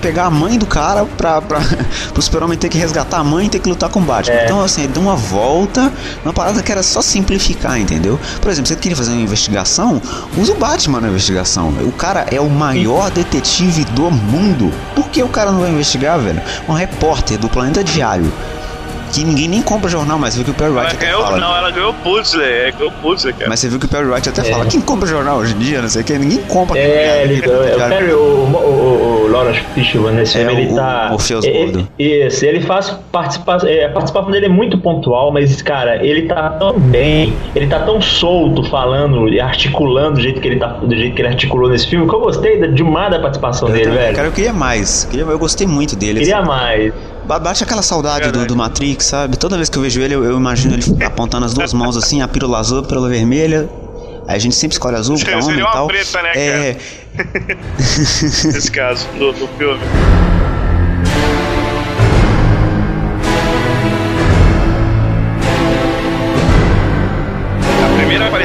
[0.00, 1.60] pegar a mãe do cara pra, pra,
[2.12, 4.36] pro super-homem ter que resgatar a mãe e ter que lutar com o Batman.
[4.36, 4.44] É.
[4.44, 5.92] Então, assim, ele deu uma volta
[6.24, 8.18] numa parada que era só simplificar, entendeu?
[8.40, 10.00] Por exemplo, você queria fazer uma investigação,
[10.36, 11.68] usa o Batman na investigação.
[11.82, 14.72] O cara é o maior detetive do mundo.
[14.94, 16.40] Por que o cara não vai investigar, velho?
[16.68, 18.32] Um repórter do Planeta Diário.
[19.12, 21.22] Que ninguém nem compra jornal, mas você viu que o Perry Ela White até ganhou,
[21.22, 21.36] fala.
[21.38, 23.48] não, ela ganhou Pulitzer, é, ganhou Pulitzer, cara.
[23.48, 24.44] Mas você viu que o Perry White até É.
[24.44, 26.78] fala, quem compra jornal hoje em dia, não sei o que, ninguém compra.
[26.78, 27.96] É, ele, eu diário.
[27.96, 31.08] quero o, o, o, o Lawrence Fishburne nesse É, filme, ele o- tá.
[31.10, 31.88] o Orpheus ele- Gordo.
[31.98, 33.68] Isso, ele faz participação.
[33.68, 37.80] é, a participação dele é muito pontual, mas, cara, ele tá tão bem, ele tá
[37.80, 41.68] tão solto falando e articulando do jeito que ele tá, do jeito que ele articulou
[41.70, 44.16] nesse filme, que eu gostei da- demais da participação Eu, dele, também, velho.
[44.16, 45.04] cara, eu queria mais.
[45.10, 46.20] Queria- Eu gostei muito dele.
[46.20, 46.48] Queria assim.
[46.48, 46.92] mais.
[47.26, 48.46] Ba- Bate aquela saudade do, Verdade.
[48.46, 49.36] do Matrix, sabe?
[49.36, 52.22] Toda vez que eu vejo ele, eu, eu imagino ele apontando as duas mãos assim,
[52.22, 53.68] a pílula azul, a pílula vermelha.
[54.28, 55.86] Aí a gente sempre escolhe azul pra homem e uma tal.
[55.86, 56.76] preta, né, é,
[57.78, 59.80] Nesse caso, do, do filme.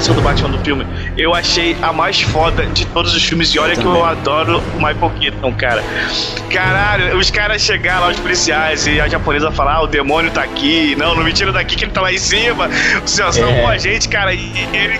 [0.02, 0.86] Do Batman no filme,
[1.16, 3.54] eu achei a mais foda de todos os filmes.
[3.54, 4.04] E olha que eu Também.
[4.04, 5.84] adoro o Michael Keaton, cara.
[6.50, 10.42] Caralho, os caras chegaram lá, os policiais, e a japonesa falar: ah, o demônio tá
[10.42, 10.96] aqui.
[10.98, 12.68] Não, não me tira daqui que ele tá lá em cima.
[13.06, 13.62] Vocês são É.
[13.62, 14.34] com a gente, cara.
[14.34, 15.00] E ele.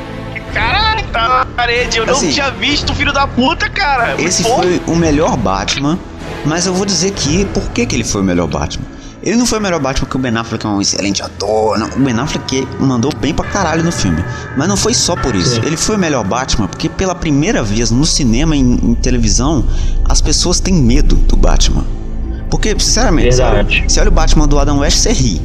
[0.54, 1.98] Caralho, tá na parede.
[1.98, 4.16] Eu Assim, não tinha visto o filho da puta, cara.
[4.22, 5.98] esse foi o melhor Batman,
[6.46, 8.86] mas eu vou dizer que por que, que ele foi o melhor Batman?
[9.24, 11.88] Ele não foi o melhor Batman porque o Ben Affleck é um excelente ator, não.
[11.90, 14.24] O Ben Affleck mandou bem pra caralho no filme.
[14.58, 15.56] Mas não foi só por isso.
[15.56, 15.62] Sim.
[15.64, 19.66] Ele foi o melhor Batman porque pela primeira vez no cinema e em, em televisão,
[20.06, 21.86] as pessoas têm medo do Batman.
[22.50, 23.86] Porque, sinceramente, Verdade.
[23.88, 25.42] você olha o Batman do Adam West, você ri.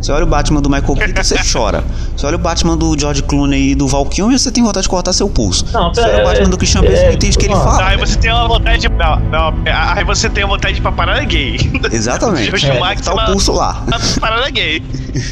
[0.00, 1.82] Você olha o Batman do Michael Keaton, você chora.
[2.16, 4.88] Você olha o Batman do George Clooney e do Val Kilmer, você tem vontade de
[4.88, 5.64] cortar seu pulso.
[5.72, 7.46] Não, você olha o é- Batman do Christian é- Bale, você não entende o que
[7.46, 7.82] ele fala.
[7.84, 8.06] Aí velho.
[8.06, 8.88] você tem uma vontade de.
[8.88, 9.54] Não, não.
[9.94, 11.58] Aí você tem a vontade de ir pra parada gay.
[11.90, 12.50] Exatamente.
[12.50, 13.82] Deixa eu chamar que tá o pulso lá.
[13.86, 14.82] Pra parada gay.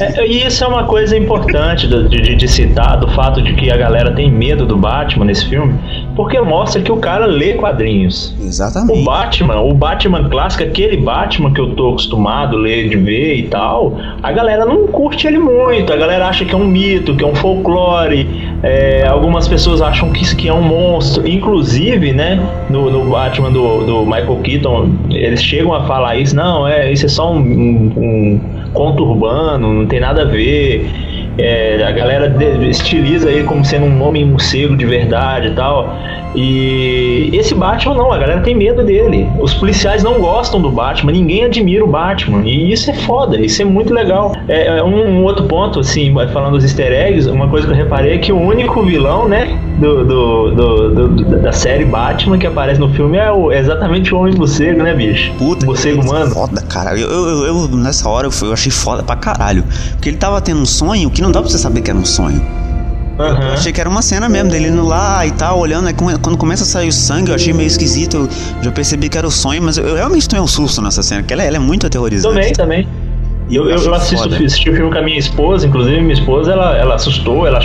[0.01, 3.71] É, e isso é uma coisa importante de, de- de citar, do fato de que
[3.71, 5.79] a galera tem medo do Batman nesse filme,
[6.17, 8.35] porque mostra que o cara lê quadrinhos.
[8.41, 9.05] O Exatamente.
[9.05, 13.43] Batman, o Batman clássico, aquele Batman que eu tô acostumado a ler, de ver e
[13.45, 17.25] tal, a galera não curte ele muito, a galera acha que é um mito, que
[17.25, 18.27] é um folclore,
[18.63, 23.85] é, algumas pessoas acham que isso é um monstro, inclusive, né, no, no Batman do,
[23.85, 27.93] do Michael Keaton, eles chegam a falar isso, não, é, isso é só um, um-
[27.97, 28.41] um
[28.73, 30.91] conto urbano, não tem nada a ver.
[31.39, 32.35] É, a galera
[32.69, 35.95] estiliza ele como sendo um homem morcego de verdade e tal.
[36.37, 39.29] E esse Batman não, a galera tem medo dele.
[39.41, 42.43] Os policiais não gostam do Batman, ninguém admira o Batman.
[42.45, 44.35] E isso é foda, isso é muito legal.
[44.49, 47.77] É, é um, um outro ponto, assim, falando dos easter eggs, uma coisa que eu
[47.77, 52.47] reparei é que o único vilão, né, do, do- do- do- da série Batman que
[52.47, 55.33] aparece no filme é, o- é exatamente o Homem Morcego, né, bicho?
[55.39, 56.31] Puta, Morcego humano.
[56.33, 56.99] Foda, cara.
[56.99, 59.63] Eu, eu, eu- nessa hora eu, eu achei foda pra caralho.
[59.93, 62.05] Porque ele tava tendo um sonho que não dá pra você saber que era um
[62.05, 62.41] sonho.
[63.19, 63.53] Eu Aham.
[63.53, 65.87] achei que era uma cena mesmo, dele indo lá e tal, olhando.
[65.87, 68.29] Aí quando começa a sair o sangue, eu achei meio esquisito.
[68.59, 71.03] Eu já percebi que era o sonho, mas eu, eu realmente tomei um susto nessa
[71.03, 72.35] cena, porque ela, ela é muito aterrorizante.
[72.35, 72.89] Também, também.
[73.51, 76.77] Eu, eu, eu assisto, assisti o filme com a minha esposa, inclusive minha esposa ela,
[76.79, 77.61] ela assustou, ela,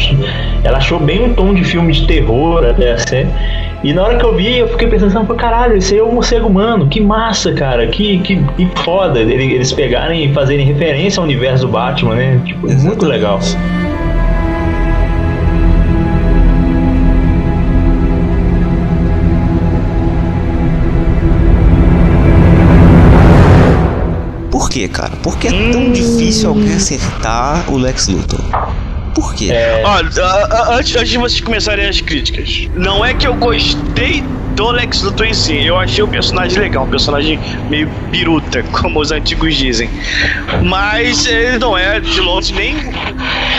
[0.64, 3.26] ela achou bem um tom de filme de terror até assim.
[3.84, 6.12] E na hora que eu vi, eu fiquei pensando, pô, caralho, esse aí é o
[6.12, 11.22] morcego humano, que massa, cara, que, que, que foda ele- eles pegarem e fazerem referência
[11.22, 12.42] ao universo do Batman, né?
[12.46, 13.06] Tipo, muito Exatamente.
[13.06, 13.40] legal.
[24.52, 25.12] Por quê, cara?
[25.24, 28.40] Por que é tão difícil alguém acertar o Lex Luthor?
[29.20, 29.52] Por quê.
[29.52, 30.10] É, Olha,
[30.70, 34.24] antes, antes de vocês começarem as críticas, não é que eu gostei
[34.56, 39.00] do Lex Luthor em si, eu achei o personagem legal, um personagem meio biruta, como
[39.00, 39.90] os antigos dizem.
[40.64, 42.76] Mas ele não é de longe nem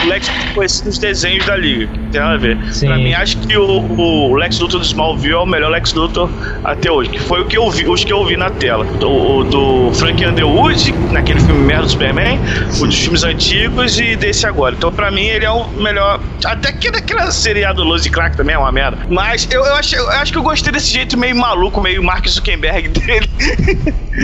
[0.04, 2.58] o Lex conhecido nos desenhos da Liga, tem nada a ver.
[2.72, 2.86] Sim.
[2.86, 3.66] Pra mim, acho que o,
[3.98, 6.30] o Lex Luthor do Smallville é o melhor Lex Luthor
[6.64, 8.86] até hoje, que foi o que eu vi, os que eu vi na tela.
[9.02, 12.38] O, o do Frank Underwood, naquele filme Merda do Superman,
[12.80, 14.74] o dos filmes antigos e desse agora.
[14.74, 16.20] Então, pra mim, ele é o melhor.
[16.44, 18.98] Até que daquela seriado Lois e Clark também é uma merda.
[19.08, 22.26] Mas eu, eu, achei- eu acho que eu gostei desse jeito meio maluco, meio Mark
[22.28, 23.28] Zuckerberg dele.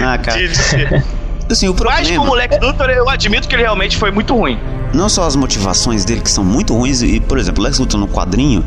[0.03, 0.39] Ah, cara.
[0.39, 1.05] de, de ser.
[1.51, 2.35] Assim, o Mas como problema.
[2.35, 4.59] Lex Luthor, eu admito que ele realmente foi muito ruim.
[4.93, 8.01] Não só as motivações dele que são muito ruins, e, por exemplo, o Lex Luthor
[8.01, 8.65] no quadrinho,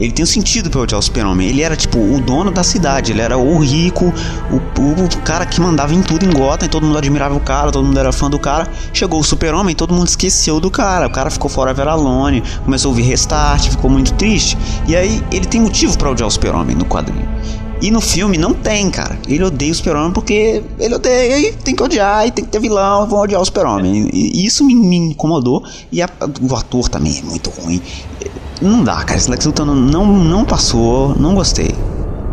[0.00, 1.48] ele tem um sentido pra odiar o Super-Homem.
[1.48, 4.12] Ele era, tipo, o dono da cidade, ele era o rico,
[4.50, 7.40] o, o- o cara que mandava em tudo em Gotham, e todo mundo admirava o
[7.40, 8.68] cara, todo mundo era fã do cara.
[8.92, 11.06] Chegou o Super-Homem, todo mundo esqueceu do cara.
[11.06, 14.56] O cara ficou forever alone, começou a ouvir Restart, ficou muito triste.
[14.86, 17.26] E aí, ele tem motivo pra odiar o Super-Homem no quadrinho.
[17.80, 19.16] E no filme não tem, cara.
[19.28, 22.60] Ele odeia o Super-Homem porque ele odeia e tem que odiar, e tem que ter
[22.60, 24.10] vilão, vão odiar o Super-Homem.
[24.12, 25.62] E isso me, me incomodou.
[25.92, 26.10] E a-
[26.40, 27.80] o ator também é muito ruim.
[28.60, 29.16] Não dá, cara.
[29.16, 31.72] Esse Lex Luthor não, não, não passou, não gostei.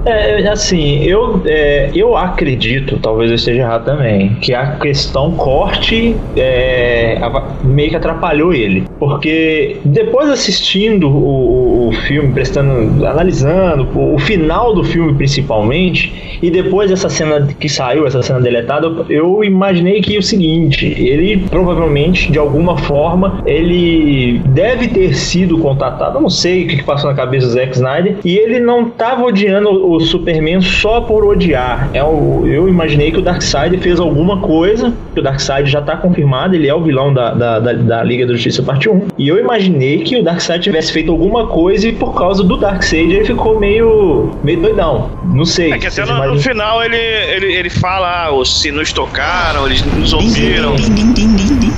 [0.05, 6.15] É, assim, eu, é, eu acredito, talvez eu esteja errado também, que a questão corte
[6.37, 7.17] é,
[7.63, 8.83] meio que atrapalhou ele.
[8.99, 16.51] Porque depois assistindo o, o- filme, prestando, analisando o, o final do filme principalmente, e
[16.51, 21.45] depois dessa cena que saiu, essa cena deletada, eu, imaginei que é o seguinte, ele
[21.49, 27.09] provavelmente, de alguma forma, ele deve ter sido contatado, não sei o que, que passou
[27.09, 31.25] na cabeça do Zack Snyder, e ele não tava odiando o, o Superman só por
[31.25, 31.89] odiar.
[31.93, 35.97] É o, eu imaginei que o Darkseid fez alguma coisa, que o Darkseid já tá
[35.97, 39.07] confirmado, ele é o vilão da, da, da, da Liga da Justiça parte 1.
[39.17, 43.13] E eu imaginei que o Darkseid tivesse feito alguma coisa e por causa do Darkseid
[43.13, 45.09] ele ficou meio, meio doidão.
[45.23, 45.71] Não sei.
[45.71, 49.83] É que até no, no final ele, ele, ele fala, ah, os sinos tocaram, eles
[49.85, 50.75] nos Din, din, ouviram.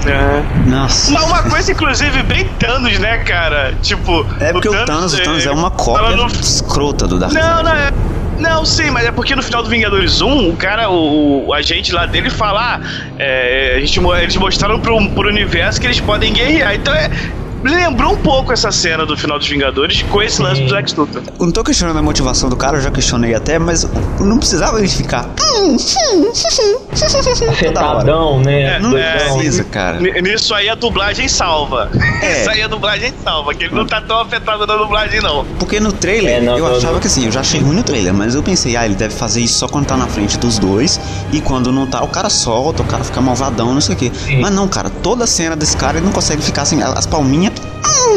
[0.05, 0.69] É.
[0.69, 1.11] Nossa.
[1.11, 3.73] Uma, uma coisa, inclusive, bem Thanos, né, cara?
[3.81, 4.25] Tipo.
[4.39, 7.71] É porque o Thanos, o Thanos é uma cópia no- escrota do Dark Não, não
[7.71, 7.91] é.
[8.39, 11.91] Não, sim, mas é porque no final do Vingadores 1, o cara, o, o agente
[11.91, 15.99] lá dele fala, ah, é, a gente, mo- eles mostraram pro, pro universo que eles
[15.99, 16.75] podem guerrear.
[16.75, 17.09] Então é.
[17.67, 20.93] Me lembrou um pouco essa cena do final dos Vingadores com esse lance do Lex
[20.95, 21.21] Luthor.
[21.37, 23.85] Eu não tô questionando a motivação do cara, eu já questionei até, mas
[24.21, 25.29] não precisava ele ficar.
[27.49, 28.77] Afetadão, né?
[28.77, 29.99] É, Não é, precisa, cara.
[29.99, 31.91] Nisso aí a dublagem salva.
[32.21, 32.39] É.
[32.39, 35.43] Isso aí a dublagem salva, que ele não tá tão afetado na dublagem, não.
[35.59, 36.99] Porque no trailer, É, não, eu não, achava não.
[37.01, 39.41] que assim, eu já achei ruim no trailer, mas eu pensei, ah, ele deve fazer
[39.41, 41.01] isso só quando tá na frente dos dois,
[41.33, 44.11] e quando não tá, o cara solta, o cara fica malvadão, não sei o quê.
[44.39, 47.56] Mas não, cara, toda cena desse cara ele não consegue ficar assim, as palminhas.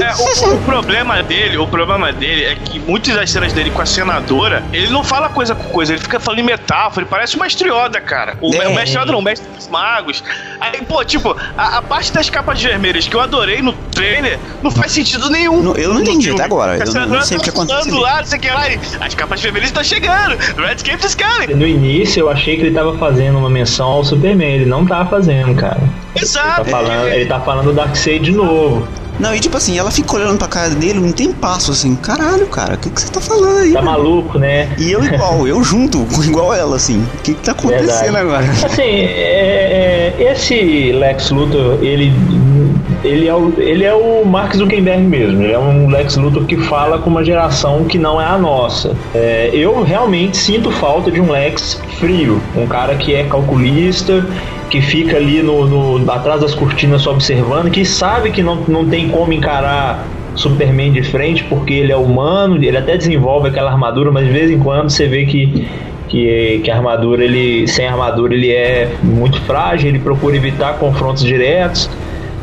[0.00, 3.82] É, o, o problema dele, o problema dele é que muitas das cenas dele com
[3.82, 7.36] a senadora, ele não fala coisa com coisa, ele fica falando em metáfora, ele parece
[7.36, 8.36] uma estrioda, cara.
[8.40, 8.68] O, É.
[8.68, 10.22] o mestre Yoda não, o mestre dos magos.
[10.60, 14.70] Aí, pô, tipo, a, a parte das capas vermelhas que eu adorei no trailer não
[14.70, 15.62] faz sentido nenhum.
[15.62, 17.62] Não, eu não entendi até agora, A eu não- senadora não sei o que tá
[17.62, 21.04] aconteceu lá, não sei o que lá, e as capas vermelhas estão chegando, Red Cape
[21.06, 21.54] is coming.
[21.54, 25.08] No início eu achei que ele tava fazendo uma menção ao Superman, ele não tava
[25.10, 25.80] fazendo, cara.
[26.14, 26.64] Tá Exato.
[26.70, 28.86] falando, ele tá falando do Darkseid de novo.
[29.20, 32.46] Não, e tipo assim, ela fica olhando pra cara dele, não tem passo assim, caralho,
[32.46, 33.72] cara, o que, que você tá falando aí?
[33.72, 34.70] Tá maluco, né?
[34.78, 37.02] E eu igual, eu junto, igual ela, assim.
[37.18, 38.16] O que, que tá acontecendo Verdade.
[38.16, 38.44] agora?
[38.64, 42.12] Assim, é- é- esse Lex Luthor, ele,
[43.04, 45.42] ele, é o, ele é o Mark Zuckerberg mesmo.
[45.42, 48.96] Ele é um Lex Luthor que fala com uma geração que não é a nossa.
[49.14, 54.26] É, eu realmente sinto falta de um Lex frio, um cara que é calculista,
[54.70, 55.66] que fica ali no,
[55.98, 60.92] no- atrás das cortinas só observando, que sabe que não, não tem como encarar Superman
[60.92, 64.58] de frente porque ele é humano, ele até desenvolve aquela armadura, mas de vez em
[64.58, 65.66] quando você vê que
[66.08, 71.22] que, que a armadura ele sem armadura ele é muito frágil, ele procura evitar confrontos
[71.22, 71.88] diretos.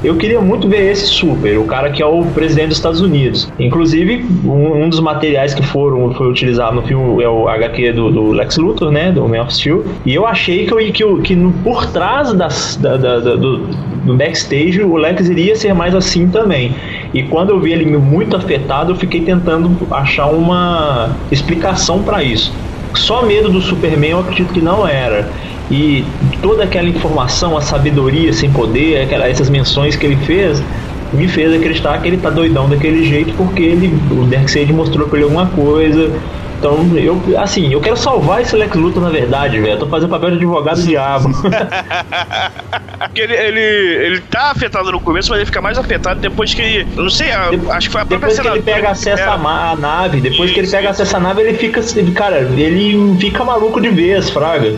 [0.03, 3.51] Eu queria muito ver esse super, o cara que é o presidente dos Estados Unidos.
[3.59, 8.11] Inclusive, um, um dos materiais que foram foi utilizado no filme é o HQ do,
[8.11, 9.83] do Lex Luthor, né, do Man of Steel.
[10.05, 13.35] E eu achei que, eu, que, eu- que no- por trás das, da, da- da-
[13.35, 13.57] do,
[14.05, 16.75] do backstage o Lex iria ser mais assim também.
[17.13, 22.66] E quando eu vi ele muito afetado, eu fiquei tentando achar uma explicação para isso.
[22.93, 25.29] Só medo do Superman eu acredito que não era.
[25.69, 26.05] E
[26.41, 30.63] toda aquela informação, a sabedoria sem poder, aquela, essas menções que ele fez,
[31.11, 35.17] me fez acreditar que ele tá doidão daquele jeito porque ele, o Darkseid mostrou pra
[35.17, 36.11] ele alguma coisa.
[36.59, 39.73] Então, eu, assim, eu quero salvar esse Lex Luthor na verdade, velho.
[39.73, 41.29] Eu tô fazendo papel de advogado do diabo.
[42.99, 43.59] Porque ele, ele,
[44.05, 46.87] ele tá afetado no começo, mas ele fica mais afetado depois que ele.
[46.97, 49.33] Eu não sei, a- acho que foi a própria Depois que ele pega acesso era-
[49.33, 51.01] à à nave, depois que ele Isso, pega isso.
[51.03, 54.75] acesso à nave, ele fica, ele- cara, ele fica maluco de vez, fraga.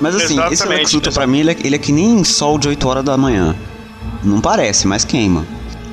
[0.00, 2.58] Mas assim, esse Exatamente, Lex Luthor pra mim, ele é, ele é que nem sol
[2.58, 3.54] de 8 horas da manhã.
[4.24, 5.44] Não parece, mas queima.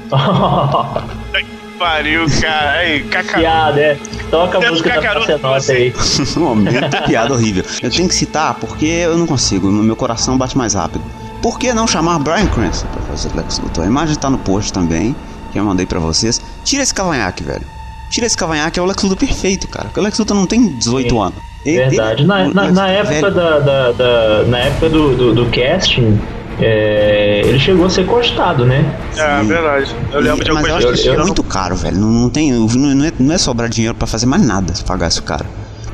[1.77, 2.71] Pariu, cara.
[2.79, 3.03] Aí.
[3.35, 3.97] Piada, é.
[4.31, 5.93] Toca a música da cacaroto Passenota aí.
[6.35, 7.63] Momento piada horrível.
[7.81, 11.03] Eu tenho que citar porque eu não consigo, meu coração bate mais rápido.
[11.41, 13.83] Por que não chamar Brian Cranston pra fazer Lex Luthor?
[13.83, 15.15] A imagem tá no post também,
[15.53, 16.41] que eu mandei pra vocês.
[16.63, 17.65] Tira esse cavanhaque, velho.
[18.09, 19.85] Tira esse cavanhaque, é o Lex Luthor perfeito, cara.
[19.85, 21.21] Porque o Lex Luthor não tem 18 Sim.
[21.21, 21.33] anos.
[21.65, 22.21] Ele- Verdade.
[22.23, 22.27] ele-
[22.71, 23.31] Na, época, velho.
[23.33, 26.19] da, da, da- na época do, do, do casting,
[26.59, 28.83] é, ele chegou a ser cogitado, né?
[29.15, 29.47] É, Sim.
[29.47, 29.95] verdade.
[30.11, 31.97] Eu lembro de Mas eu algumas acho que isso eu- é muito caro, velho.
[31.97, 35.07] Não, não tem, não é, não é sobrar dinheiro pra fazer mais nada se pagar
[35.07, 35.45] esse cara.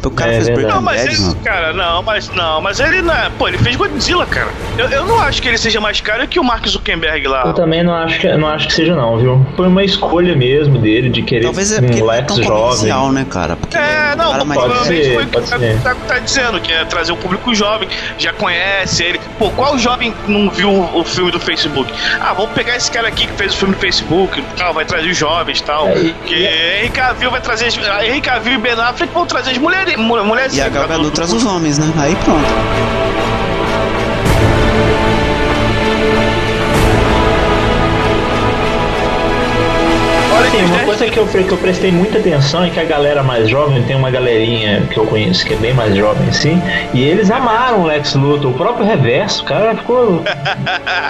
[0.05, 0.65] O cara É fez verdade.
[0.67, 1.35] Breaking Não, mas Bad, ele, mano.
[1.43, 3.29] cara, não, mas não, mas ele não é.
[3.37, 4.47] Pô, ele fez Godzilla, cara.
[4.77, 7.43] Eu, eu não acho que ele seja mais caro que o Mark Zuckerberg lá.
[7.45, 9.45] Eu também não acho, que, não acho que seja não, viu?
[9.55, 13.11] Foi uma escolha mesmo dele de querer Talvez é um não é jovem.
[13.13, 13.55] né, cara?
[13.55, 16.71] Porque É, o não, cara provavelmente ser, foi o que tá, tá, tá dizendo, que
[16.73, 17.87] é trazer o público jovem,
[18.17, 19.19] já conhece ele.
[19.39, 21.91] Pô, qual jovem não viu o, o filme do Facebook?
[22.19, 25.09] Ah, vamos pegar esse cara aqui que fez o filme do Facebook, tal, vai trazer
[25.09, 25.87] os jovens e tal.
[25.89, 27.69] É, e- Porque Henry Cavill vai trazer.
[28.03, 29.92] Henry Cavill e Ben Affleck vão trazer as mulheres.
[30.55, 31.91] E a Gal Gadot traz os homens, né?
[31.97, 33.42] Aí pronto.
[40.35, 42.83] Olha Sim, que uma coisa que eu, que eu prestei muita atenção é que a
[42.83, 46.61] galera mais jovem, tem uma galerinha que eu conheço que é bem mais jovem assim,
[46.93, 50.23] e eles amaram o Lex Luthor, o próprio Reverso, o cara ficou.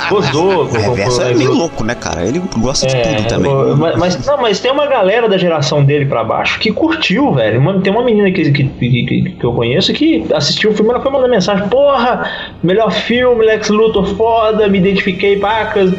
[0.09, 2.25] gozou O reverso é meio louco, né, cara?
[2.25, 3.51] Ele gosta de É, tudo também.
[3.77, 7.59] mas, mas- não, mas tem uma galera da geração dele pra baixo que curtiu, velho.
[7.59, 10.91] Uma- tem uma menina que, que, que, que- que eu conheço que assistiu o filme,
[10.91, 12.29] ela foi mandar mensagem: Porra,
[12.61, 15.91] melhor filme, Lex Luthor foda, me identifiquei, pacas.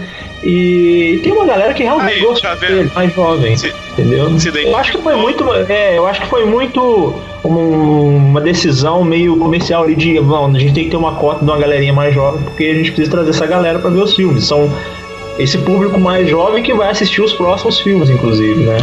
[0.45, 3.57] E tem uma galera que realmente Aí, gostou tá dele, mais jovem.
[3.57, 4.39] Se- entendeu?
[4.39, 5.51] se eu acho que foi muito.
[5.69, 10.61] É, eu acho que foi muito um- uma decisão meio comercial ali de vamos, a
[10.61, 13.11] gente tem que ter uma cota de uma galerinha mais jovem, porque a gente precisa
[13.11, 14.45] trazer essa galera pra ver os filmes.
[14.45, 14.71] São
[15.39, 18.77] esse público mais jovem que vai assistir os próximos filmes, inclusive, né?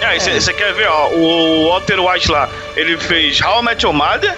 [0.00, 3.92] É, você quer ver, ó, o Walter White lá, ele fez How I Met Your
[3.94, 4.32] Mother,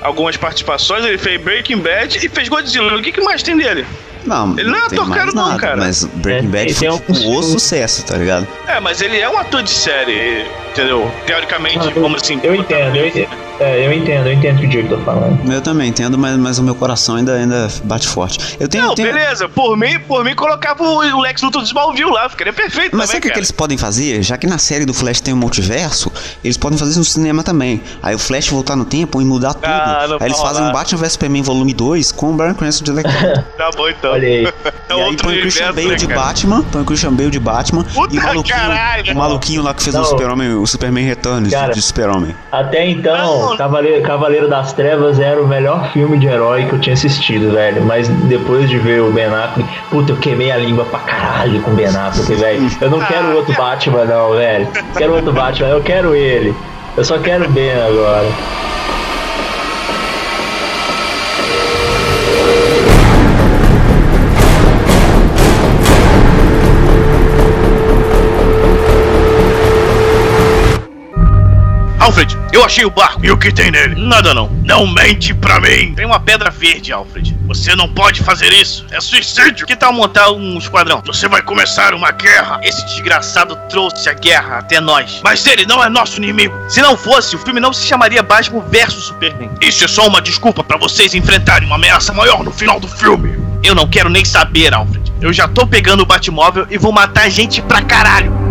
[0.00, 2.96] algumas participações, ele fez Breaking Bad e fez Godzilla.
[2.96, 3.84] O que, que mais tem dele?
[4.24, 5.76] Não, Ele não é ator caro não, nada, cara.
[5.76, 7.46] Mas Breaking É, Bad foi alguns tipo o filmes.
[7.46, 8.46] sucesso, tá ligado?
[8.66, 11.10] É, mas ele é um ator de série, entendeu?
[11.26, 12.38] Teoricamente, Ah, eu, vamos assim.
[12.42, 13.50] eu entendo, eu entendo.
[13.60, 15.52] É, eu entendo, eu entendo o que o Diego tá falando.
[15.52, 18.56] Eu também entendo, mas, mas o meu coração ainda, ainda bate forte.
[18.58, 18.86] Eu tenho.
[18.86, 22.26] Não, tenho- beleza, por mim, por mim colocava o o Lex Luthor de Smallville lá,
[22.30, 24.22] ficaria perfeito Mas também, sabe o que, que eles podem fazer?
[24.22, 26.10] Já que na série do Flash tem o multiverso,
[26.42, 27.82] eles podem fazer isso no cinema também.
[28.02, 29.66] Aí o Flash voltar no tempo e mudar tudo.
[29.66, 30.70] Ah, não aí eles fazem rolar.
[30.70, 33.10] um Batman vs Superman volume 2 com o Brian Cranston de Lex.
[33.58, 34.09] Tá bom então.
[34.10, 34.48] Olha aí.
[34.90, 36.20] É e aí põe o Christian Bale né, de cara?
[36.20, 39.12] Batman, põe o Christian Bale de Batman Puta e o maluquinho, caralho.
[39.12, 40.02] o maluquinho lá que fez Não.
[40.02, 41.72] o Super-Homem, o Superman Returns Cara.
[41.72, 42.34] de Super-Homem.
[42.50, 43.56] Até então.
[43.56, 47.84] Cavaleiro, Cavaleiro das Trevas era o melhor filme de herói que eu tinha assistido, velho.
[47.84, 51.70] Mas depois de ver o Ben Affleck, puta, eu queimei a língua pra caralho com
[51.70, 52.68] o Ben Affleck, velho.
[52.80, 54.68] Eu não quero outro Batman, não, velho.
[54.96, 56.52] Quero outro Batman, eu quero ele.
[56.96, 58.26] Eu só quero o Ben agora.
[72.10, 73.24] Alfred, eu achei o barco.
[73.24, 73.94] E o que tem nele?
[73.94, 74.48] Nada não.
[74.64, 75.94] Não mente pra mim.
[75.94, 77.38] Tem uma pedra verde, Alfred.
[77.46, 78.84] Você não pode fazer isso.
[78.90, 79.64] É suicídio.
[79.64, 81.00] Que tal montar um esquadrão?
[81.06, 82.58] Você vai começar uma guerra.
[82.64, 85.20] Esse desgraçado trouxe a guerra até nós.
[85.22, 86.52] Mas ele não é nosso inimigo.
[86.68, 89.52] Se não fosse, o filme não se chamaria Batman versus Superman.
[89.60, 93.38] Isso é só uma desculpa pra vocês enfrentarem uma ameaça maior no final do filme.
[93.62, 95.12] Eu não quero nem saber, Alfred.
[95.20, 98.49] Eu já tô pegando o Batmóvel e vou matar gente pra caralho.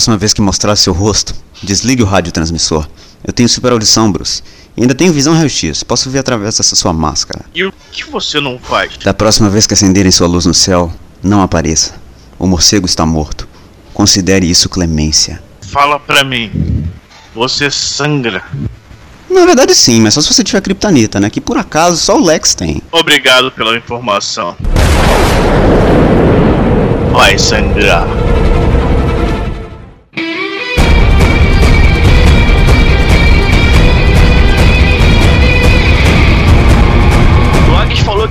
[0.00, 2.88] Próxima vez que mostrar seu rosto, desligue o radiotransmissor.
[3.22, 4.42] Eu tenho super audição, Bruce.
[4.74, 5.82] E ainda tenho visão raio-x.
[5.82, 7.44] Posso ver através dessa sua máscara.
[7.54, 8.96] E o que você não faz?
[9.04, 10.90] Da próxima vez que acenderem sua luz no céu,
[11.22, 11.96] não apareça.
[12.38, 13.46] O morcego está morto.
[13.92, 15.42] Considere isso clemência.
[15.60, 16.50] Fala pra mim.
[17.34, 18.42] Você sangra.
[19.28, 21.28] Na verdade, sim, mas só se você tiver Kryptonita, né?
[21.28, 22.80] Que por acaso só o Lex tem.
[22.90, 24.56] Obrigado pela informação.
[27.12, 28.08] Vai sangrar.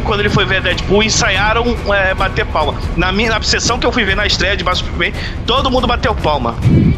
[0.09, 2.73] Quando ele foi ver Deadpool, ensaiaram é, bater palma.
[2.97, 5.13] Na minha na sessão que eu fui ver na estreia de Vasco Bem,
[5.45, 6.55] todo mundo bateu palma.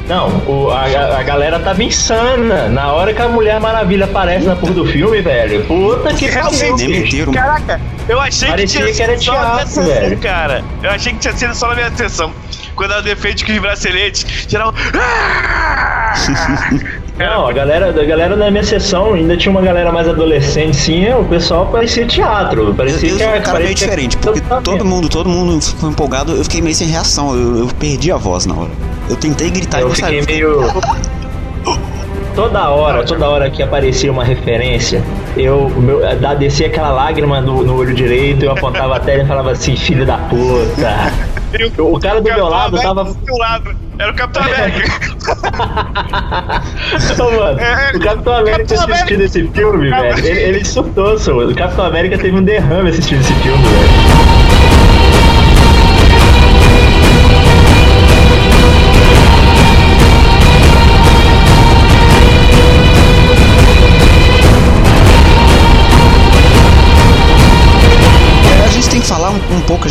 [0.07, 0.83] Não, o- a,
[1.19, 2.69] a galera tava insana.
[2.69, 5.65] Na hora que a Mulher Maravilha aparece na porra do filme, velho.
[5.65, 7.05] Puta que pariu, bicho.
[7.05, 7.31] inteiro.
[7.33, 10.17] Caraca, eu achei Parecia que tinha que era sido só na minha teatro, sessão, velho.
[10.19, 10.63] cara.
[10.81, 12.31] Eu achei que tinha sido só na minha sessão.
[12.77, 14.73] Quando ela defende com os braceletes, geral.
[17.21, 20.75] "Ah!" Não, a galera, a galera na minha sessão ainda tinha uma galera mais adolescente,
[20.75, 21.07] sim.
[21.13, 22.67] O pessoal parecia teatro.
[22.67, 25.61] Eu, Parecia eu que um era cara meio parecia- diferente, porque todo mundo, todo mundo
[25.61, 28.71] ficou empolgado, eu fiquei meio sem reação, eu, eu perdi a voz na hora.
[29.09, 30.61] Eu tentei gritar e Eu não fiquei meio.
[32.35, 35.03] Toda hora, toda hora que aparecia uma referência,
[35.35, 36.01] eu meu,
[36.39, 40.05] descia aquela lágrima no, no olho direito, eu apontava a tela e falava assim, filho
[40.05, 41.11] da puta.
[41.77, 43.03] O cara do meu lado tava.
[43.03, 43.75] Do seu lado.
[43.99, 45.11] Era o Capitão América.
[47.17, 49.23] Mano, É, o Capitão América Capitão assistindo América.
[49.23, 50.25] esse filme, velho.
[50.25, 51.37] Ele, ele surtou, só.
[51.37, 54.40] O Capitão América teve um derrame assistindo esse filme, velho.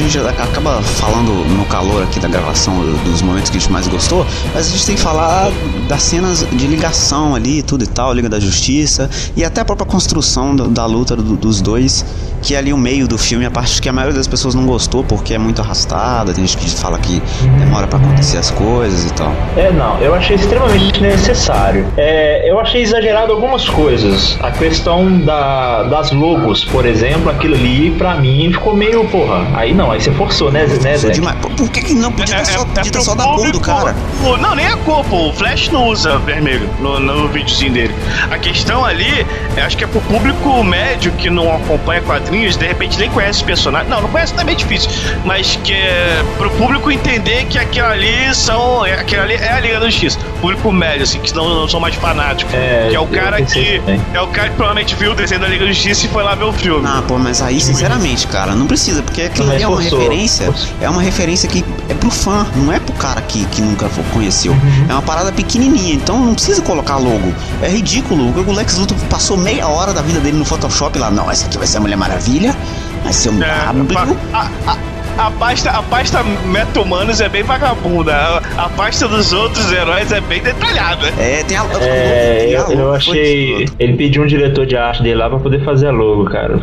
[0.00, 2.74] Gente acaba falando no calor aqui da gravação
[3.04, 5.50] dos momentos que a gente mais gostou, mas a gente tem que falar
[5.88, 9.86] das cenas de ligação ali, tudo e tal, Liga da Justiça, e até a própria
[9.86, 12.04] construção do- da luta do- dos dois,
[12.42, 14.66] que é ali o meio do filme, a parte que a maioria das pessoas não
[14.66, 17.20] gostou porque é muito arrastada, tem gente que fala que
[17.58, 19.32] demora pra acontecer as coisas e tal.
[19.56, 21.86] É, não, eu achei extremamente necessário.
[21.96, 24.38] É, eu achei exagerado algumas coisas.
[24.42, 29.72] A questão da, das logos, por exemplo, aquilo ali, pra mim, ficou meio, porra, aí
[29.74, 31.10] não, aí você forçou, né, né Zé?
[31.10, 31.36] demais.
[31.56, 33.94] Por, que, que não podia É, ter só, é, pro só da cor do cara?
[34.24, 35.28] o- não, nem a cor, pô.
[35.28, 37.94] O Flash não usa vermelho no, no videozinho dele.
[38.30, 39.26] A questão ali,
[39.56, 43.38] eu acho que é pro público médio que não acompanha quadrinhos, de repente nem conhece
[43.40, 43.90] os personagens.
[43.90, 44.90] Não, não conhece também é difícil.
[45.24, 48.84] Mas que é pro público entender que aquilo ali são.
[48.86, 50.18] é- Aquilo ali é a Liga da Justiça.
[50.40, 52.54] Público médio, assim, que não, não são mais fanáticos.
[52.54, 53.78] É, que é o cara que.
[53.80, 54.00] também.
[54.14, 56.34] É o cara que provavelmente viu o desenho da Liga da Justiça e foi lá
[56.34, 56.86] ver o filme.
[56.86, 60.46] Ah, pô, mas aí, sinceramente, cara, não precisa, porque aquilo ali é uma forçou, referência.
[60.46, 60.69] forçou.
[60.80, 64.52] É uma referência que é pro fã, não é pro cara que, que nunca conheceu.
[64.52, 64.86] Uhum.
[64.88, 67.32] É uma parada pequenininha, então não precisa colocar logo.
[67.62, 68.32] É ridículo.
[68.46, 71.10] O Lex Luthor passou meia hora da vida dele no Photoshop lá.
[71.10, 72.56] Não, essa aqui vai ser a Mulher Maravilha,
[73.02, 74.16] vai ser um É, W.
[74.32, 74.76] a, a,
[75.20, 78.14] a pasta, a pasta meta-humanos é bem vagabunda.
[78.14, 81.08] A, a pasta dos outros heróis é bem detalhada.
[81.18, 81.64] É, tem a.
[81.80, 83.66] É, tem a eu, eu logo, achei.
[83.78, 86.58] Ele pediu um diretor de arte dele lá pra poder fazer a logo, cara.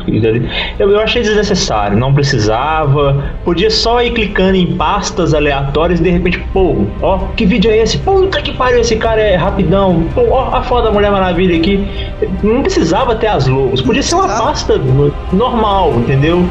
[0.79, 3.23] Eu, eu achei desnecessário, não precisava.
[3.45, 7.77] Podia só ir clicando em pastas aleatórias e de repente, pô, ó, que vídeo é
[7.77, 7.97] esse?
[7.99, 10.07] Puta que pariu, esse cara é rapidão.
[10.15, 11.87] Pô, ó, a foto da Mulher Maravilha aqui.
[12.43, 16.47] Não precisava ter as logos, podia ser uma pasta no- normal, entendeu?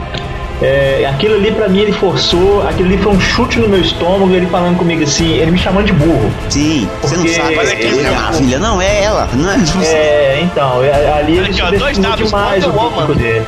[0.62, 4.32] É, aquilo ali pra mim ele forçou, aquilo ali foi um chute no meu estômago,
[4.34, 6.32] ele falando comigo assim, ele me chamando de burro.
[6.48, 7.54] Sim, você não sabe.
[7.58, 8.20] Aqui, é a Mulher meu.
[8.20, 8.58] Maravilha.
[8.58, 9.28] Não, é ela.
[9.34, 13.46] Não é, É, então, é- ali ele Aqui, ó, dois dados, demais o público dele.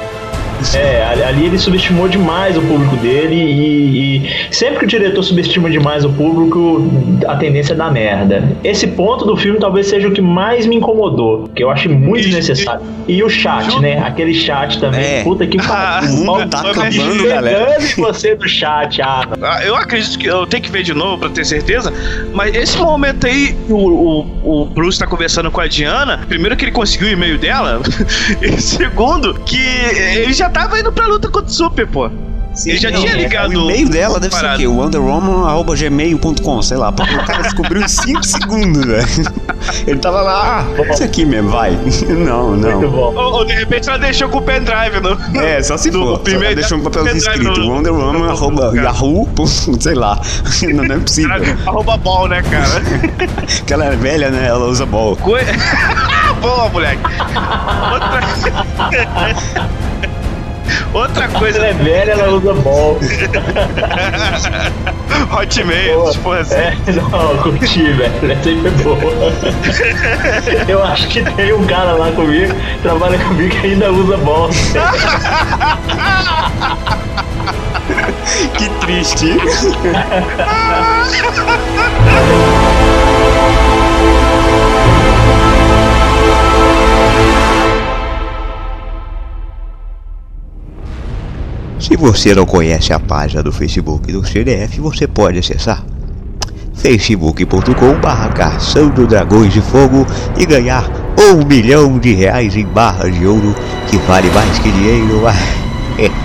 [0.74, 5.70] É, ali- ele subestimou demais o público dele e, e sempre que o diretor subestima
[5.70, 6.90] demais o público,
[7.26, 8.42] a tendência é dar merda.
[8.64, 12.24] Esse ponto do filme talvez seja o que mais me incomodou, que eu acho muito
[12.24, 12.82] desnecessário.
[13.06, 13.98] E o chat, né?
[14.04, 15.22] Aquele chat também, É.
[15.22, 16.10] puta que Ah, pariu.
[16.10, 17.64] o mundo Mal- tá acabando, galera.
[17.66, 20.92] Pegando em você do chat, ah, Ah, Eu acredito que eu tenho que ver de
[20.94, 21.92] novo pra ter certeza,
[22.34, 26.20] mas esse momento aí, o, o, o Bruce tá conversando com a Diana.
[26.28, 27.80] Primeiro que ele conseguiu o e-mail dela,
[28.42, 29.58] e segundo que
[30.16, 32.10] ele já tava indo pra luta contra o Super, pô.
[32.54, 34.58] Sim, Ele já não, tinha é, ligado O e-mail dela deve ser o parado.
[34.58, 34.66] quê?
[34.66, 36.90] wonderwoman.gmail.com, sei lá.
[36.90, 39.06] Porque o cara descobriu em 5 segundos, velho.
[39.86, 41.70] Ele tava lá, ah, isso aqui mesmo, vai.
[42.08, 42.90] Não, muito não.
[42.90, 43.14] bom.
[43.14, 45.40] Ou, ou de repente ela deixou com o pendrive no.
[45.40, 46.18] É, só se no for.
[46.20, 47.44] primeiro- Deixou um papelzinho escrito.
[47.44, 48.82] no- no- Wonderwoman, arroba, cara.
[48.88, 50.20] yahoo, ponto, sei lá.
[50.74, 51.36] Não, não é possível.
[51.64, 52.82] Arroba ball, né, cara?
[53.58, 54.48] Porque ela é velha, né?
[54.48, 55.14] Ela usa ball.
[55.16, 55.44] Coi-
[56.40, 57.02] Boa, moleque.
[57.92, 58.20] Outra...
[60.92, 62.98] Outra coisa, Ela é velha, ela usa bol.
[65.32, 66.54] Hotmail, tipo assim.
[66.54, 68.12] É, não, curti, velho.
[68.22, 69.32] Aí foi boa.
[70.68, 74.50] Eu acho que tem um cara lá comigo, trabalha comigo que ainda usa bola.
[78.56, 79.36] Que triste.
[91.88, 95.82] Se você não conhece a página do Facebook do CDF, você pode acessar
[96.74, 100.06] facebook.com barra caçando dragões de fogo
[100.38, 100.84] e ganhar
[101.18, 103.54] um milhão de reais em barras de ouro
[103.88, 105.22] que vale mais que dinheiro.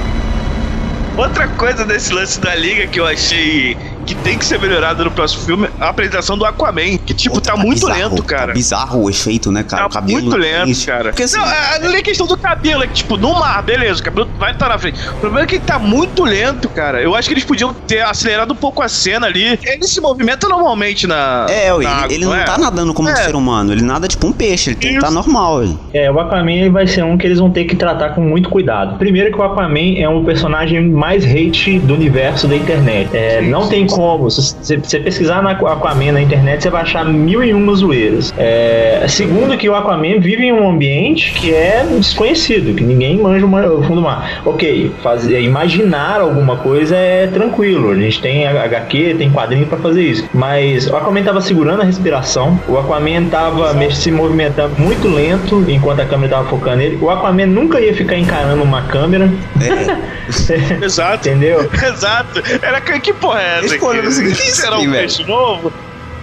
[1.15, 5.11] Outra coisa desse lance da liga que eu achei que tem que ser melhorado no
[5.11, 8.47] próximo filme, a apresentação do Aquaman, que tipo, tá, muito bizarro, lento, cara.
[8.47, 9.83] Tá bizarro o efeito, né, cara?
[9.83, 11.03] Tá o cabelo muito lento, cara.
[11.09, 14.01] Porque assim, não, é, não é questão do cabelo, é que, tipo, no mar, beleza,
[14.01, 14.99] o cabelo vai estar na frente.
[15.09, 17.01] O problema é que ele tá muito lento, cara.
[17.01, 19.59] Eu acho que eles podiam ter acelerado um pouco a cena ali.
[19.63, 21.45] Ele se movimenta normalmente na.
[21.49, 22.43] É, na ele, água, ele não é?
[22.43, 23.15] tá nadando como um É.
[23.15, 25.63] ser humano, ele nada tipo um peixe, ele tem tá normal.
[25.63, 25.77] Ele.
[25.93, 28.49] É, o Aquaman ele vai ser um que eles vão ter que tratar com muito
[28.49, 28.97] cuidado.
[28.97, 33.09] Primeiro que o Aquaman é um personagem mais hate do universo da internet.
[33.15, 34.29] É, não tem como.
[34.31, 38.33] Se você pesquisar no Aquaman na internet, você vai achar mil e uma zoeiras.
[38.37, 43.45] É, segundo que o Aquaman vive em um ambiente que é desconhecido, que ninguém manja
[43.45, 44.41] o mar- o fundo do mar.
[44.45, 47.91] Ok, fazer, imaginar alguma coisa é tranquilo.
[47.91, 50.27] A gente tem HQ, tem quadrinho pra fazer isso.
[50.33, 55.99] Mas o Aquaman tava segurando a respiração, o Aquaman tava se movimentando muito lento enquanto
[56.01, 56.97] a câmera tava focando nele.
[57.01, 59.31] O Aquaman nunca ia ficar encarando uma câmera.
[59.61, 60.13] É,
[60.83, 61.27] Exato.
[61.27, 61.69] Entendeu?
[61.73, 62.41] Exato.
[62.61, 63.67] Era que, que porra é essa?
[63.85, 65.73] Olhando assim, que Será um peixe novo?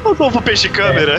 [0.04, 1.18] Um novo peixe câmera.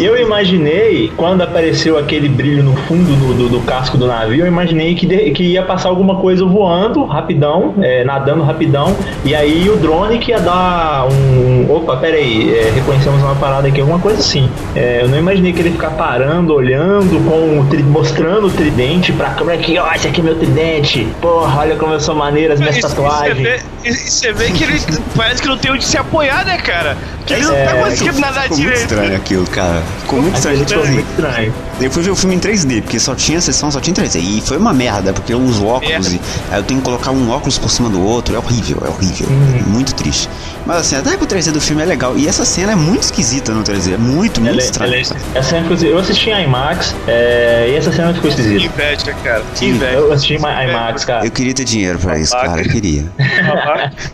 [0.00, 4.46] Eu imaginei, quando apareceu aquele brilho no fundo do, do- do casco do navio, eu
[4.46, 9.68] imaginei que, de- que ia passar alguma coisa voando rapidão, é, nadando rapidão, e aí
[9.68, 11.66] o drone que ia dar um.
[11.70, 14.48] Opa, peraí, é, reconhecemos uma parada aqui, alguma coisa assim.
[14.74, 19.12] É, eu não imaginei que ele ficar parando, olhando, com o tri- mostrando o tridente
[19.12, 21.06] pra câmera aqui, ó, esse aqui é meu tridente.
[21.20, 23.38] Porra, olha como eu sou maneiro, as minhas E- e Você tatuagens.
[23.42, 24.80] vê, e- você vê que ele
[25.16, 26.96] parece que não tem onde se apoiar, né, cara?
[27.26, 28.90] Que ele não É, tá conseguindo nadar Ficou muito direito.
[28.90, 29.82] estranho aquilo, cara.
[30.00, 30.56] Ficou muito estranho.
[30.56, 31.54] A gente, tipo Aquilo assim, foi muito estranho.
[31.80, 34.20] Eu fui ver o filme em 3D, porque só tinha sessão, só tinha 3D.
[34.20, 36.10] E foi uma merda, porque eu uso óculos É.
[36.10, 36.20] e
[36.52, 38.34] aí eu tenho que colocar um óculos por cima do outro.
[38.34, 39.26] É horrível, é horrível.
[39.66, 40.28] Muito triste.
[40.64, 42.16] Mas assim, até que o 3D do filme é legal.
[42.16, 43.94] E essa cena é muito esquisita no 3D.
[43.94, 44.88] É muito, muito Ela é- estranha.
[44.92, 44.96] ela
[45.34, 48.64] é- essa cena eu assisti em IMAX é, e essa cena ficou Que esquisita.
[48.64, 49.42] inveja, cara.
[49.56, 49.92] Que inveja.
[49.92, 51.26] Eu assisti em IMAX, cara.
[51.26, 52.62] Eu queria ter dinheiro pra isso, cara.
[52.62, 53.04] Eu queria.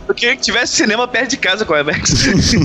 [0.07, 2.13] Eu queria que tivesse cinema perto de casa com a IMAX.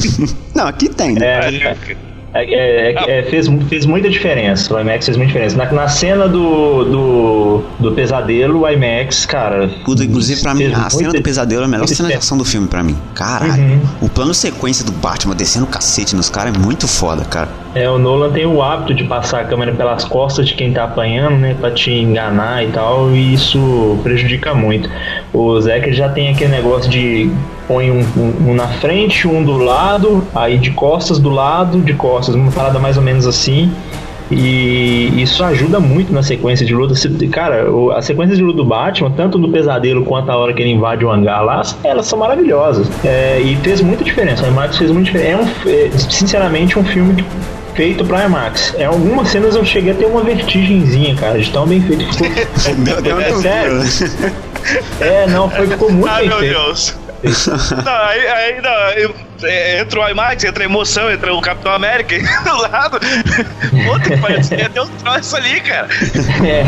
[0.54, 1.26] Não, aqui tem, né?
[1.26, 1.96] É,
[2.34, 4.74] É, é, é, é, fez, fez muita diferença.
[4.74, 5.56] O IMAX fez muita diferença.
[5.56, 9.68] Na, na cena do, do, do pesadelo, o IMAX, cara.
[9.84, 12.44] Puta, inclusive, pra mim, a cena do pesadelo é a melhor cena de ação do
[12.44, 12.96] filme pra mim.
[13.14, 13.62] Caralho.
[13.62, 13.80] Uhum.
[14.02, 17.48] O plano sequência do Batman descendo o cacete nos caras é muito foda, cara.
[17.72, 20.84] É, o Nolan tem o hábito de passar a câmera pelas costas de quem tá
[20.84, 21.56] apanhando, né?
[21.58, 24.90] Pra te enganar e tal, e isso prejudica muito.
[25.32, 27.30] O Zack já tem aquele negócio de
[27.66, 31.94] põe um, um- um na frente, um do lado, aí de costas do lado, de
[31.94, 33.72] costas, uma parada mais ou menos assim.
[34.30, 36.94] E isso ajuda muito na sequência de luta.
[37.30, 40.70] Cara, a sequência de luta do Batman, tanto no pesadelo quanto a hora que ele
[40.72, 42.88] invade o hangar lá, elas são maravilhosas.
[43.04, 44.44] É, e fez muita diferença.
[44.44, 45.30] O IMAX fez muita diferença.
[45.30, 47.24] É, um, é, sinceramente, um filme que
[47.74, 48.74] feito pra IMAX.
[48.78, 52.12] Em algumas cenas eu cheguei a ter uma vertigenzinha, cara, de tão bem feito que
[52.14, 53.02] ficou.
[53.02, 53.80] Deu É sério?
[54.98, 56.54] É, não, foi, ficou muito Ah, bem meu feito.
[56.58, 56.96] Deus.
[57.84, 61.72] Não, aí, aí não, eu- é, entra o IMAX, entra a emoção, entra o Capitão
[61.72, 62.98] América do lado.
[63.00, 65.88] Puta, que ia ter um troço ali, cara.
[66.44, 66.64] É.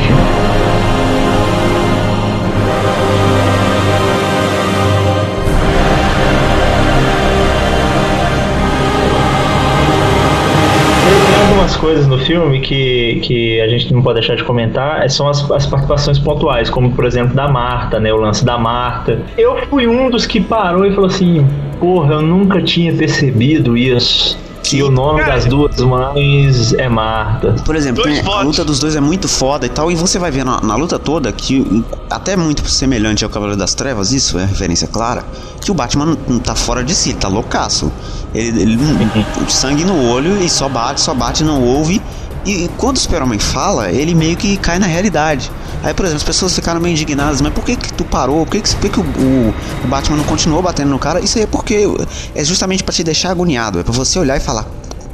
[11.86, 15.48] coisas no filme que, que a gente não pode deixar de comentar, é, são as,
[15.48, 18.12] as participações pontuais, como por exemplo da Marta, né?
[18.12, 19.22] O lance da Marta.
[19.38, 21.46] Eu fui um dos que parou e falou assim:
[21.78, 24.36] Porra, eu nunca tinha percebido isso.
[24.68, 25.34] Que o nome Cara.
[25.34, 27.54] das duas mães é Marta.
[27.64, 28.44] Por exemplo, tem- a votos.
[28.44, 30.98] luta dos dois é muito foda e tal, e você vai ver na, na luta
[30.98, 35.24] toda que, até muito semelhante ao Cavaleiro das Trevas, isso é referência clara,
[35.60, 37.92] que o Batman não, tá fora de si, ele tá loucaço.
[38.34, 42.02] Ele, ele não- sangue no olho e só bate, só bate, não ouve.
[42.46, 45.50] E quando o Super-Homem fala, ele meio que cai na realidade.
[45.82, 48.46] Aí, por exemplo, as pessoas ficaram meio indignadas, mas por que que tu parou?
[48.46, 51.18] Por que que, por que, o, o- o Batman não continuou batendo no cara?
[51.20, 51.86] Isso aí é porque
[52.34, 54.64] é justamente pra te deixar agoniado, é pra você olhar e falar,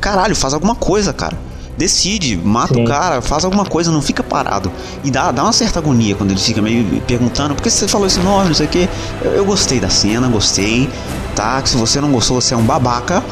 [0.01, 1.37] caralho, faz alguma coisa, cara.
[1.77, 2.83] Decide, mata Sim.
[2.83, 4.71] o cara, faz alguma coisa, não fica parado.
[5.03, 8.07] E dá, dá uma certa agonia quando ele fica meio perguntando, por que você falou
[8.07, 8.89] esse nome, não sei o que.
[9.23, 10.89] Eu, eu gostei da cena, gostei,
[11.35, 11.61] tá?
[11.63, 13.23] Que se você não gostou, você é um babaca.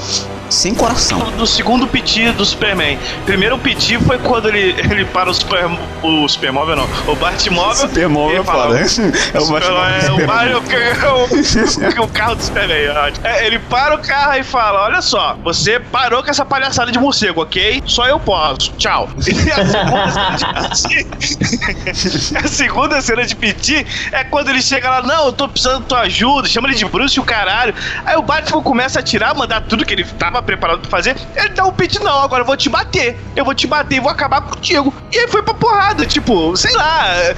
[0.48, 1.20] sem coração.
[1.38, 2.98] do segundo piti do Superman.
[3.24, 5.64] Primeiro piti foi quando ele, ele para o, super,
[6.02, 7.88] o Supermóvel, não, o Batmóvel.
[7.88, 9.12] Supermóvel é fala, foda, né?
[9.32, 9.84] É o Batmóvel.
[9.84, 12.80] é, o, Mario- o, o, o carro do Superman.
[13.22, 16.98] É, ele para o carro e fala: Olha só, você parou com essa palhaçada de
[16.98, 17.80] morcego, ok?
[17.86, 18.72] Só eu posso.
[18.76, 19.08] Tchau.
[19.30, 21.08] E a segunda cena
[22.30, 25.80] de a segunda cena de piti é quando ele chega lá: Não, eu tô precisando
[25.82, 26.48] da tua ajuda.
[26.48, 27.72] Chama ele de Bruce e o caralho.
[28.04, 31.16] Aí o Batman começa a atirar, mandar tudo que ele tava preparado pra fazer.
[31.36, 33.16] Ele dá um piti: Não, agora eu vou te bater.
[33.36, 34.92] Eu vou te bater e vou acabar contigo.
[35.12, 36.04] E aí foi pra porrada.
[36.06, 37.06] Tipo, sei lá.
[37.16, 37.34] É,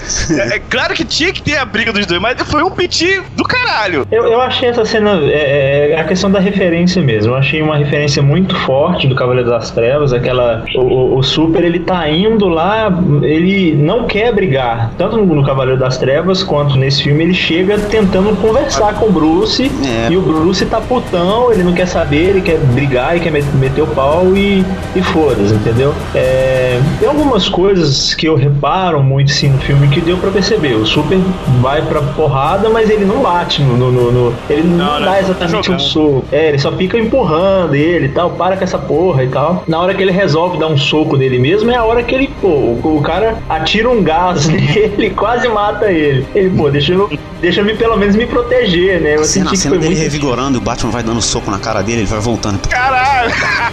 [0.56, 3.44] é claro que tinha que ter a briga dos dois, mas foi um piti do
[3.44, 4.06] caralho.
[4.10, 5.12] Eu, eu achei essa cena.
[5.24, 7.32] É, é a questão da referência mesmo.
[7.32, 10.12] Eu achei uma referência muito forte do Cavaleiro das Trevas.
[10.12, 10.64] Aquela.
[10.74, 12.88] O, o- o Super ele tá indo lá.
[13.22, 14.90] Ele não quer brigar.
[14.98, 17.22] Tanto no, no Cavaleiro das Trevas quanto nesse filme.
[17.24, 19.70] Ele chega tentando conversar com o Bruce.
[20.08, 20.10] É.
[20.12, 21.52] E o Bruce tá putão.
[21.52, 22.30] Ele não quer saber.
[22.30, 23.12] Ele quer brigar.
[23.12, 24.64] Ele quer met- meter o pau e,
[24.96, 25.94] e foda-se, entendeu?
[26.14, 30.74] É, tem algumas coisas que eu reparo muito sim no filme que deu pra perceber.
[30.74, 31.18] O Super
[31.60, 33.76] vai pra porrada, mas ele não bate no.
[33.76, 36.24] no- no- no- ele não, Não, dá exatamente um soco.
[36.32, 39.62] É, ele só fica empurrando ele e tal, para com essa porra e tal.
[39.68, 42.30] Na hora que ele resolve dar um soco nele mesmo, é a hora que ele,
[42.40, 46.26] pô, o, o cara atira um gás nele, quase mata ele.
[46.34, 49.16] Ele, pô, deixa eu, deixa eu me, pelo menos me proteger, né?
[49.16, 49.94] Eu cena, senti que foi dele
[50.32, 52.58] muito revigorando, o Batman vai dando soco na cara dele, ele vai voltando.
[52.68, 53.30] Caralho!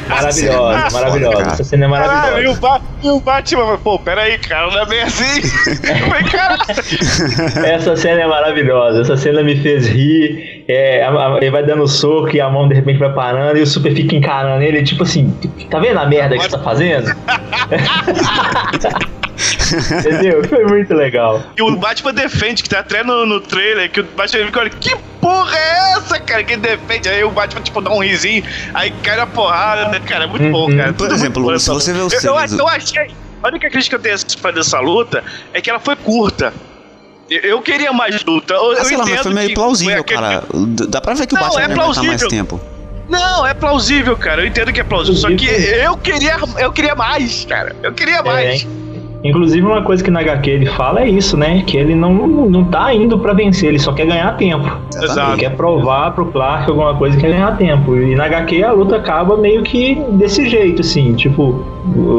[0.07, 1.37] maravilhosa, maravilhosa.
[1.37, 1.51] cara.
[1.53, 2.57] Essa cena é Caralho, e maravilhosa.
[2.57, 5.41] o, ba e o Batman, pô, peraí, cara, não é bem assim.
[5.67, 7.65] Eu falei, caralho.
[7.65, 9.01] Essa cena é maravilhosa.
[9.01, 10.58] Essa cena me fez rir.
[10.71, 13.61] É, a- a- ele vai dando soco e a mão de repente vai parando e
[13.63, 15.31] o Super fica encarando ele, tipo assim,
[15.69, 17.09] tá vendo a merda que você tá fazendo?
[19.99, 20.43] Entendeu?
[20.47, 21.41] Foi muito legal.
[21.57, 24.69] E o Batman defende, que tá até no, no trailer, que o Batman fica olha,
[24.69, 26.43] que porra é essa, cara?
[26.43, 27.07] Que defende.
[27.09, 28.43] Aí o Batman, tipo, dá um risinho,
[28.73, 30.25] aí cai na porrada, né, cara?
[30.25, 30.77] É muito bom, Uhum.
[30.77, 30.93] cara.
[30.93, 33.07] Por Tudo exemplo, se essa você vê os eu, eu, eu achei.
[33.41, 36.53] A única crítica que eu tenho pra dessa luta é que ela foi curta.
[37.29, 38.53] Eu, queria mais luta.
[38.53, 40.43] Eu, Ah, eu sei lá, mas entendo foi meio que plausível, foi aquele- cara.
[40.89, 42.29] Dá pra ver que o Não, Batman é vai aguentar mais plausível.
[42.29, 42.61] tempo.
[43.07, 44.41] Não, é plausível, cara.
[44.43, 45.19] Eu entendo que é plausível.
[45.19, 47.75] Só que eu queria, eu queria mais, cara.
[47.81, 48.67] Eu queria mais.
[49.23, 51.63] Inclusive, uma coisa que na HQ ele fala é isso, né?
[51.65, 54.77] Que ele não, não tá indo pra vencer, ele só quer ganhar tempo.
[54.95, 55.31] Exato.
[55.31, 57.97] Ele quer provar pro Clark alguma coisa e quer ganhar tempo.
[57.97, 61.13] E na HQ a luta acaba meio que desse jeito, assim.
[61.13, 61.61] Tipo,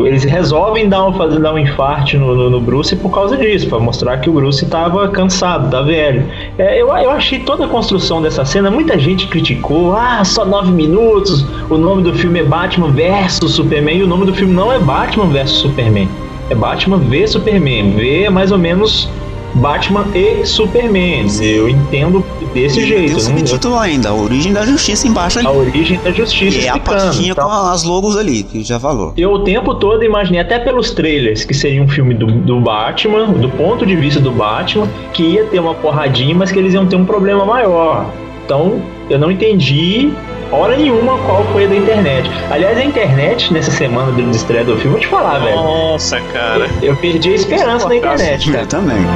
[0.04, 3.68] eles resolvem dar um, fazer, dar um infarte no, no, no Bruce por causa disso,
[3.68, 6.24] pra mostrar que o Bruce tava cansado, tá velho.
[6.58, 9.96] É, eu, eu achei toda a construção dessa cena, muita gente criticou.
[9.96, 11.46] Ah, só nove minutos.
[11.70, 13.98] O nome do filme é Batman versus Superman.
[13.98, 16.08] E o nome do filme não é Batman versus Superman.
[16.50, 17.92] É Batman v Superman.
[17.92, 19.08] V é mais ou menos
[19.54, 21.26] Batman e Superman.
[21.40, 23.04] Eu entendo desse jeito.
[23.04, 25.46] Tem não- subtítulo ainda, a origem da justiça embaixo ali.
[25.46, 26.58] a origem da justiça.
[26.58, 27.48] E é a pastinha então.
[27.48, 29.12] com as logos ali, que já falou.
[29.16, 33.26] Eu o tempo todo imaginei, até pelos trailers, que seria um filme do, do Batman,
[33.26, 36.86] do ponto de vista do Batman, que ia ter uma porradinha, mas que eles iam
[36.86, 38.06] ter um problema maior.
[38.44, 40.12] Então, eu não entendi
[40.52, 42.30] hora nenhuma qual foi a da internet.
[42.50, 45.56] Aliás, a internet, nessa semana do estreia do filme, vou te falar, velho.
[45.56, 46.68] Nossa, cara.
[46.82, 48.66] Eu perdi a esperança na internet, Eu cara.
[48.66, 49.06] também.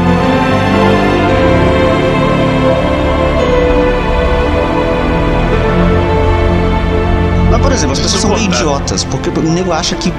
[7.50, 10.12] Mas, por exemplo, as pessoas são idiotas, porque o nego acha que.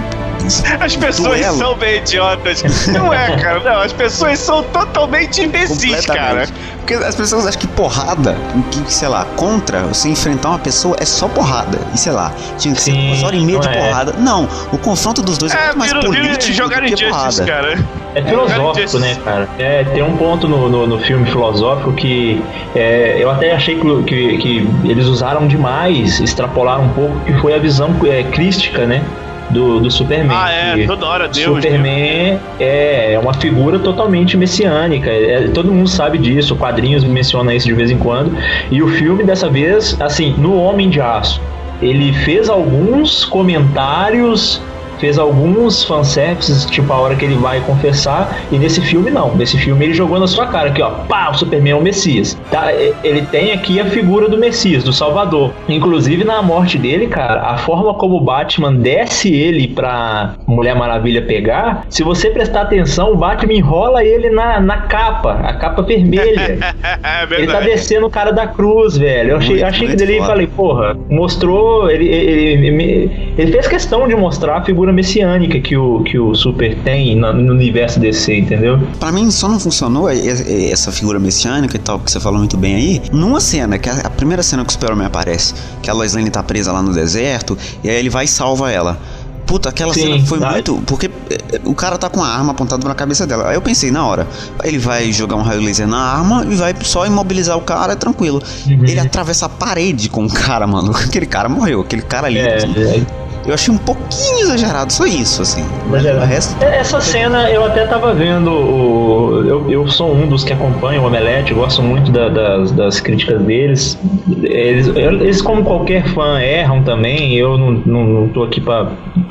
[0.79, 1.57] As pessoas Duelo.
[1.57, 2.63] são bem idiotas.
[2.87, 3.59] Não é, cara.
[3.59, 6.47] Não, as pessoas são totalmente imbecis, cara.
[6.77, 8.37] Porque as pessoas acham que porrada,
[8.69, 11.79] que, sei lá, contra você enfrentar uma pessoa é só porrada.
[11.93, 13.71] E sei lá, tinha que ser Sim, duas horas e meia de é.
[13.71, 14.13] porrada.
[14.19, 17.45] Não, o confronto dos dois é, É, muito mais político jogar do que porrada.
[17.45, 17.79] cara.
[18.13, 19.49] É filosófico, né, cara?
[19.57, 22.41] É, tem um ponto no, no, no filme filosófico que
[22.75, 27.53] é, eu até achei que, que, que eles usaram demais, extrapolaram um pouco, que foi
[27.53, 29.03] a visão é, crística, né?
[29.49, 30.35] Do, do Superman.
[30.35, 31.55] Ah, é, toda hora Deus.
[31.55, 35.09] Superman é, é uma figura totalmente messiânica.
[35.09, 38.35] É, todo mundo sabe disso, quadrinhos mencionam isso de vez em quando.
[38.71, 41.39] E o filme, dessa vez, assim, no Homem de Aço,
[41.81, 44.61] ele fez alguns comentários,
[44.99, 49.35] fez alguns fanservices, tipo a hora que ele vai confessar, e nesse filme não.
[49.35, 52.37] Nesse filme ele jogou na sua cara aqui, ó, pá, o Superman é o Messias.
[52.51, 52.71] Tá?
[53.03, 55.51] Ele tem aqui a figura do Messias, do Salvador.
[55.67, 61.21] Inclusive na morte dele, cara, a forma como o Batman desce ele pra Mulher Maravilha
[61.21, 66.57] pegar, se você prestar atenção, o Batman enrola ele na, na capa, a capa vermelha.
[67.03, 69.31] é Ele tá descendo o cara da cruz, velho.
[69.31, 71.89] Eu achei, Muito, achei que dele e falei, porra, mostrou.
[71.89, 76.19] Ele, ele, ele, ele fez questão de mostrar a figura figura messiânica que o, que
[76.19, 78.79] o Super tem no, no universo DC, entendeu?
[78.99, 82.75] Pra mim só não funcionou essa figura messiânica e tal, que você falou muito bem
[82.75, 86.13] aí, numa cena, que é a primeira cena que o Super-Homem aparece, que a Lois
[86.13, 88.99] Lane tá presa lá no deserto, e aí ele vai e salva ela.
[89.45, 90.51] Puta, aquela Sim, cena foi tá.
[90.51, 90.81] muito.
[90.87, 93.49] Porque eh, o cara tá com a arma apontada na cabeça dela.
[93.49, 94.27] Aí eu pensei na hora,
[94.63, 97.95] ele vai jogar um raio laser na arma e vai só imobilizar o cara, é
[97.95, 98.41] tranquilo.
[98.65, 98.85] Uhum.
[98.85, 100.91] Ele atravessa a parede com o cara, mano.
[100.95, 102.39] Aquele cara morreu, aquele cara ali.
[102.39, 105.63] É, é, Eu achei um pouquinho exagerado, só isso, assim.
[105.87, 106.23] Exagerado.
[106.25, 106.63] O resto.
[106.63, 108.49] Essa cena eu até tava vendo.
[108.51, 112.99] O, eu, eu sou um dos que acompanham o Omelete, gosto muito da- das, das
[112.99, 113.99] críticas deles.
[114.41, 117.35] Eles, eles, como qualquer fã, erram também.
[117.35, 118.87] Eu não, não, não tô aqui pra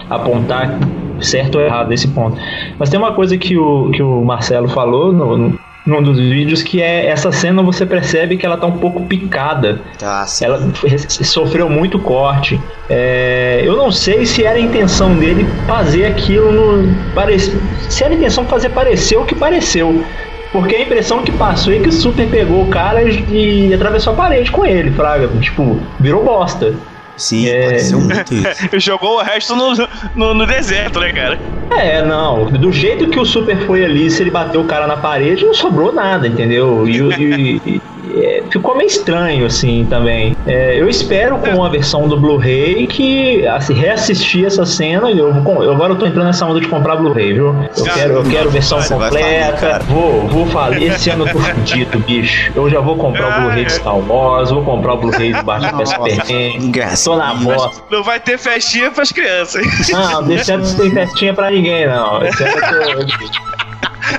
[0.09, 0.79] apontar
[1.21, 2.37] certo ou errado nesse ponto.
[2.79, 6.63] Mas tem uma coisa que o, que o Marcelo falou no, no- num dos vídeos
[6.63, 9.81] que é essa cena você percebe que ela tá um pouco picada.
[10.27, 10.47] Sim.
[10.47, 10.73] Ela
[11.09, 12.61] sofreu muito corte.
[12.89, 16.95] É, eu não sei se era a intenção dele fazer aquilo no.
[17.15, 17.57] Parece,
[17.89, 20.05] se era a intenção de fazer parecer o que pareceu.
[20.53, 24.13] Porque a impressão que passou é que o Super pegou o cara e, e atravessou
[24.13, 25.27] a parede com ele, Fraga.
[25.41, 26.75] Tipo, virou bosta.
[27.17, 27.65] Sim, É.
[27.67, 28.81] pareceu muito isso.
[28.81, 29.73] Jogou o resto no,
[30.17, 31.39] no, no deserto, né, cara?
[31.71, 32.47] É, não.
[32.47, 35.55] Do jeito que o Super foi ali, se ele bateu o cara na parede, não
[35.55, 36.89] sobrou nada, entendeu?
[36.89, 37.81] E, o- e- e-
[38.21, 40.37] é, ficou meio estranho, assim, também.
[40.47, 45.11] É, eu espero com a versão do Blu-ray que assim, reassistir essa cena.
[45.11, 47.55] Eu, eu agora eu tô entrando nessa onda de comprar Blu-ray, viu?
[47.77, 49.81] Eu quero, eu quero versão completa.
[49.89, 50.81] vou, vou falar.
[50.81, 52.53] Esse ano eu tô fudido, bicho.
[52.55, 55.79] Eu já vou comprar o Blu-ray de Star Wars, vou comprar o Blu-ray do Batman
[55.79, 56.73] vs Superman.
[57.05, 57.83] Tô na bosta.
[57.91, 59.65] Não vai ter festinha pras crianças.
[59.91, 62.23] Não, desse ano não tem festinha pra ninguém, não.
[62.23, 63.64] Esse ano eu tô.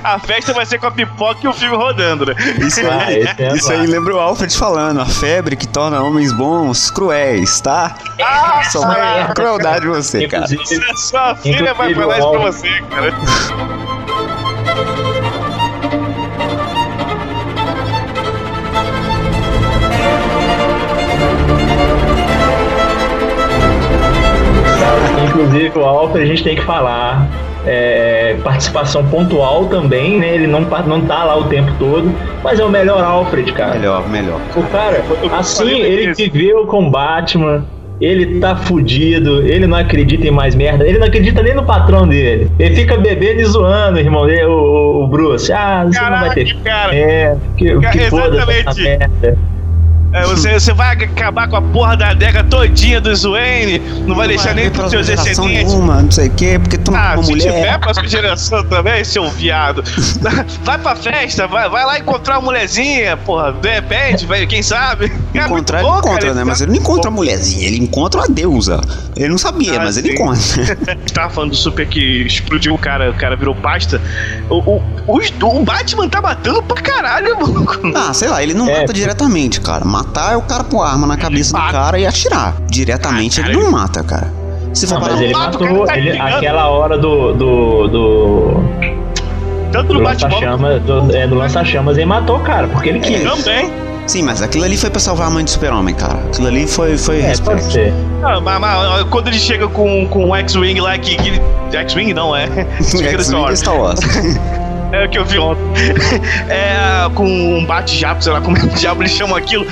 [0.02, 2.34] A festa vai ser com a pipoca e o filme rodando, né?
[2.60, 6.00] Isso Ah, aí, esse é isso aí lembra o Alfred falando, a febre que torna
[6.02, 7.94] homens bons cruéis, tá?
[8.22, 10.46] Ah, Só uma crueldade de você, cara.
[10.96, 13.14] Sua filha vai falar isso pra você, cara.
[25.28, 27.28] Inclusive, o Alfred, a gente tem que falar.
[27.66, 30.34] É, participação pontual também, né?
[30.34, 33.74] Ele não, não tá lá o tempo todo, mas é o melhor Alfred, cara.
[33.74, 34.40] Melhor, melhor.
[34.54, 35.02] O cara,
[35.32, 37.64] assim, ele viveu com Batman,
[38.00, 42.06] ele tá fudido, ele não acredita em mais merda, ele não acredita nem no patrão
[42.06, 42.50] dele.
[42.58, 45.50] Ele fica bebendo e zoando, irmão dele, o, o- o Bruce.
[45.52, 46.56] Ah, você não vai Caraca, ter.
[46.62, 46.94] cara.
[46.94, 48.82] É, que, Cara, que foda essa exatamente.
[48.98, 49.38] merda.
[50.16, 54.28] É, você, você vai acabar com a porra da adega todinha do Zwayne, não vai
[54.28, 55.38] deixar nem pros seus descendentes.
[55.72, 57.52] nenhuma, não sei o quê, porque tu não é Ah, uma se mulher.
[57.52, 59.82] tiver pra sua geração também, seu viado.
[60.64, 65.12] Vai pra festa, vai, vai lá encontrar uma mulherzinha, porra, de repente, vai, quem sabe?
[65.34, 66.44] É Encontrar, ele bom, encontra, cara, né?
[66.44, 68.80] Mas ele não encontra a mulherzinha, ele encontra a deusa.
[69.16, 70.14] Ele não sabia, Ah, mas ele sim.
[70.14, 70.36] encontra.
[70.42, 74.00] Você tava falando do super que explodiu o cara, o cara virou pasta.
[74.50, 77.80] O, o, o Batman tá matando pra caralho, maluco.
[77.94, 79.84] Ah, sei lá, ele não É, mata diretamente, cara.
[80.06, 82.54] Matar é o cara pôr a arma na cabeça do cara e atirar.
[82.68, 84.32] Diretamente Ah, ele não mata, cara.
[84.72, 87.32] Se for Não, parar mas ele matou cara tá ele- aquela hora do.
[87.32, 87.88] do.
[87.88, 88.62] do,
[89.72, 93.22] Tanto do lança-chamas, do, é, do lança-chamas, ele matou cara, porque ele quis.
[93.22, 93.70] também.
[94.06, 96.18] Sim, mas aquilo ali foi pra salvar a mãe do super-homem, cara.
[96.28, 97.72] Aquilo ali foi, foi É, pode respeito.
[97.72, 97.94] ser.
[98.22, 101.16] Ah, mas, mas quando ele chega com, com o X-Wing lá, que.
[101.16, 102.46] que X-Wing não, é.
[102.80, 103.98] X-Wing Star Wars.
[104.92, 105.62] É o que eu vi ontem.
[106.48, 109.66] É, com um bate-jato, sei lá como diabo eles chamam aquilo.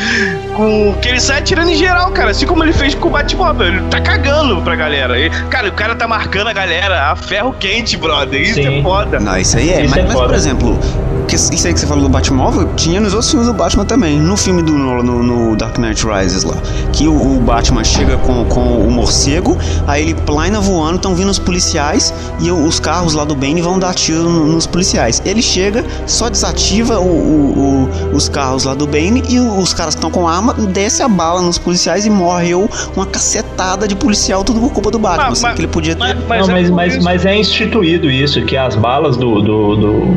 [0.54, 2.30] Com, que ele sai atirando em geral, cara.
[2.30, 3.66] Assim como ele fez com o Batmóvel.
[3.68, 5.18] Ele tá cagando pra galera.
[5.18, 8.40] E, cara, o cara tá marcando a galera a ferro quente, brother.
[8.40, 8.80] Isso Sim.
[8.80, 9.20] é foda.
[9.20, 9.84] Não, isso aí é.
[9.84, 10.78] Isso mas, é mas, por exemplo,
[11.24, 14.18] que, isso aí que você falou do Batmóvel, tinha nos outros filmes do Batman também.
[14.18, 16.56] No filme do Nolan, no, no Dark Knight Rises lá.
[16.92, 19.56] Que o, o Batman chega com, com o morcego,
[19.86, 23.78] aí ele plaina voando, estão vindo os policiais e os carros lá do Bane vão
[23.78, 25.20] dar tiro no- nos policiais.
[25.24, 29.94] Ele chega, só desativa o- o- o- os carros lá do Bane e os caras
[29.94, 34.44] que estão com arma desce a bala nos policiais e morreu uma cacetada de policial,
[34.44, 35.30] tudo por culpa do Batman.
[35.30, 36.16] Mas- assim, que ele podia ter.
[36.28, 39.40] Mas, não, é mas, mas, mas é instituído isso, que as balas do.
[39.42, 40.16] do, do...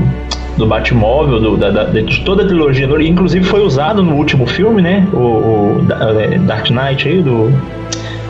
[0.57, 4.81] do Batmóvel, do, da, da- de toda a trilogia, inclusive foi usado no último filme,
[4.81, 5.07] né?
[5.13, 5.85] O, o
[6.19, 7.53] é, Dark Knight aí, do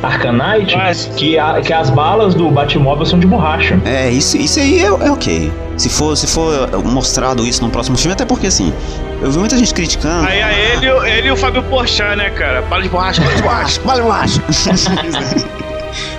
[0.03, 3.79] Arcanite, Mas- que, a- que as balas do Batmóvel são de borracha.
[3.85, 5.51] É, isso, isso aí é, é ok.
[5.77, 6.51] Se for, se for
[6.83, 8.73] mostrado isso no próximo filme, até porque assim,
[9.21, 10.27] eu vi muita gente criticando.
[10.27, 12.61] Aí é ele, ele e o Fábio Porchat, né, cara?
[12.63, 13.81] Bala de borracha, bala de borracha.
[13.85, 14.41] Vale, eu acho.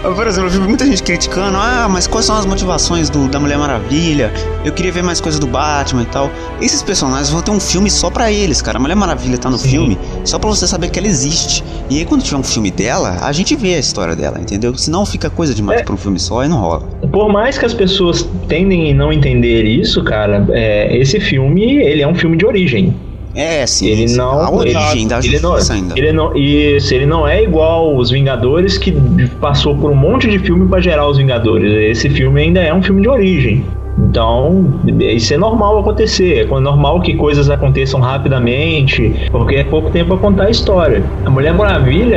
[0.02, 3.38] Por exemplo, eu vi muita gente criticando, ah, mas quais são as motivações do, da
[3.40, 4.32] Mulher Maravilha?
[4.64, 6.30] Eu queria ver mais coisas do Batman e tal.
[6.60, 8.78] Esses personagens vão ter um filme só pra eles, cara.
[8.78, 9.68] A Mulher Maravilha tá no Sim.
[9.68, 11.62] filme só pra você saber que ela existe.
[11.90, 14.76] E aí quando tiver um filme dela, a gente vê a história dela, entendeu?
[14.76, 15.84] Senão fica coisa demais É.
[15.84, 16.82] pra um filme só e não rola.
[17.12, 22.02] Por mais que as pessoas tendem a não entender isso, cara, é, esse filme, ele
[22.02, 22.94] é um filme de origem.
[23.38, 23.86] É, sim.
[23.86, 24.16] Ele sim.
[24.16, 24.40] não.
[24.40, 25.94] A origem ele, da ele não, ainda.
[25.96, 28.92] ele não, isso, ele não é igual os Vingadores que
[29.40, 31.72] passou por um monte de filme pra gerar os Vingadores.
[31.96, 33.64] Esse filme ainda é um filme de origem.
[34.08, 36.46] Então, isso é normal acontecer.
[36.50, 41.02] É normal que coisas aconteçam rapidamente, porque é pouco tempo pra contar a história.
[41.24, 42.16] A Mulher Maravilha,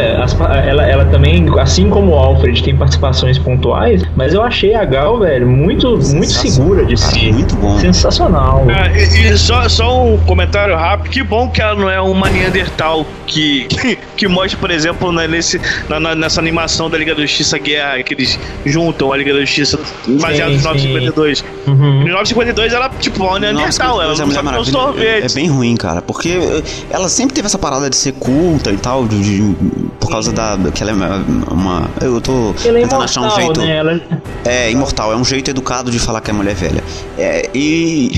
[0.66, 5.20] ela, ela também, assim como o Alfred, tem participações pontuais, mas eu achei a Gal,
[5.20, 7.32] velho, muito, muito segura de cara, si.
[7.32, 7.78] muito bom.
[7.80, 8.66] Sensacional.
[8.70, 11.12] Ah, e, e só, só um comentário rápido.
[11.12, 15.28] Que bom que ela não é uma Neandertal que, que, que mostra, por exemplo, né,
[15.28, 19.34] nesse, na- na- nessa animação da Liga da Justiça Guerra, que eles juntam a Liga
[19.34, 19.78] da Justiça
[20.08, 20.26] no sim.
[20.26, 21.44] 952.
[21.68, 21.81] Uhum.
[21.82, 25.48] No 952 ela, tipo, uma Neandertal, ela Nossa, não sabe fazer um é, é bem
[25.50, 29.22] ruim, cara, porque eh, ela sempre teve essa parada de ser culta e tal, de,
[29.22, 29.56] de-
[30.00, 31.16] por causa da que ela é uma,
[31.52, 33.76] uma- eu tô Ela é tentando achar um jeito né?
[33.78, 34.02] Ela,
[34.46, 36.84] é imortal, é um jeito educado de falar que é mulher velha.
[37.18, 38.12] É, e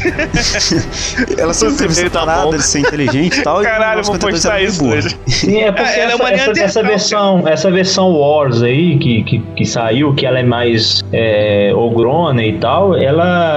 [1.37, 2.57] ela sempre teve essa Tá parada bom.
[2.57, 5.01] de ser inteligente e tal, Caralho, e vou no 52 postar ela é isso, né?
[5.27, 8.97] Sim, é porque É, ela é essa, uma essa- essa versão, essa versão Wars aí
[8.97, 13.52] que, que, que saiu, que ela é mais é, ogrona e tal, ela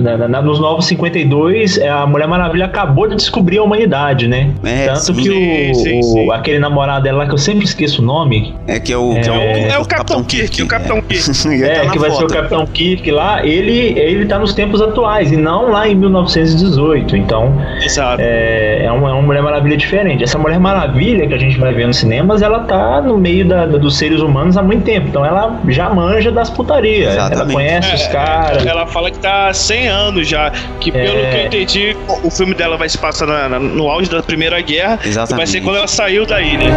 [0.00, 4.50] na, na- nos Novos 52, é, a Mulher Maravilha acabou de descobrir a humanidade, né?
[4.64, 5.14] É, Tanto sim.
[5.14, 8.54] que o, Sim, sim, o- aquele namorado dela lá que eu sempre esqueço o nome,
[8.66, 11.02] É que é o, que é o, É, é o Capitão Kirk, o Capitão é.
[11.02, 11.22] Kirk.
[11.62, 12.26] É, tá que vai ser o.
[12.28, 17.16] Capitão Kirk lá, ele ele tá nos tempos atuais e não lá em 1918.
[17.16, 17.52] Então,
[17.82, 18.20] Exato.
[18.20, 20.22] é, é uma, é uma Mulher Maravilha diferente.
[20.24, 23.66] Essa Mulher Maravilha que a gente vai ver nos cinemas, ela tá no meio da-
[23.66, 25.08] da- dos seres humanos há muito tempo.
[25.08, 27.14] Então ela já manja das putarias.
[27.14, 27.52] Ela Exatamente.
[27.54, 28.66] conhece os caras.
[28.66, 30.50] Ela fala que tá há 100 anos já.
[30.80, 31.30] Que pelo É.
[31.30, 34.60] que eu entendi, o filme dela vai se passar na- na- no auge da Primeira
[34.60, 34.94] Guerra.
[34.94, 35.50] E vai Exatamente.
[35.50, 36.70] ser quando ela saiu da ilha.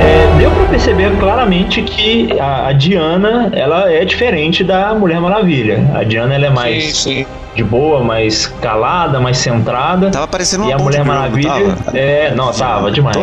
[0.00, 5.84] É, deu pra perceber claramente que a, a Diana ela é diferente da Mulher Maravilha.
[5.94, 7.26] A Diana ela é mais Sim, sim.
[7.58, 10.10] De boa, mais calada, mais centrada.
[10.12, 11.50] Tava parecendo uma E a Mulher Maravilha.
[11.50, 11.98] tava?
[11.98, 13.16] É, não, tava demais.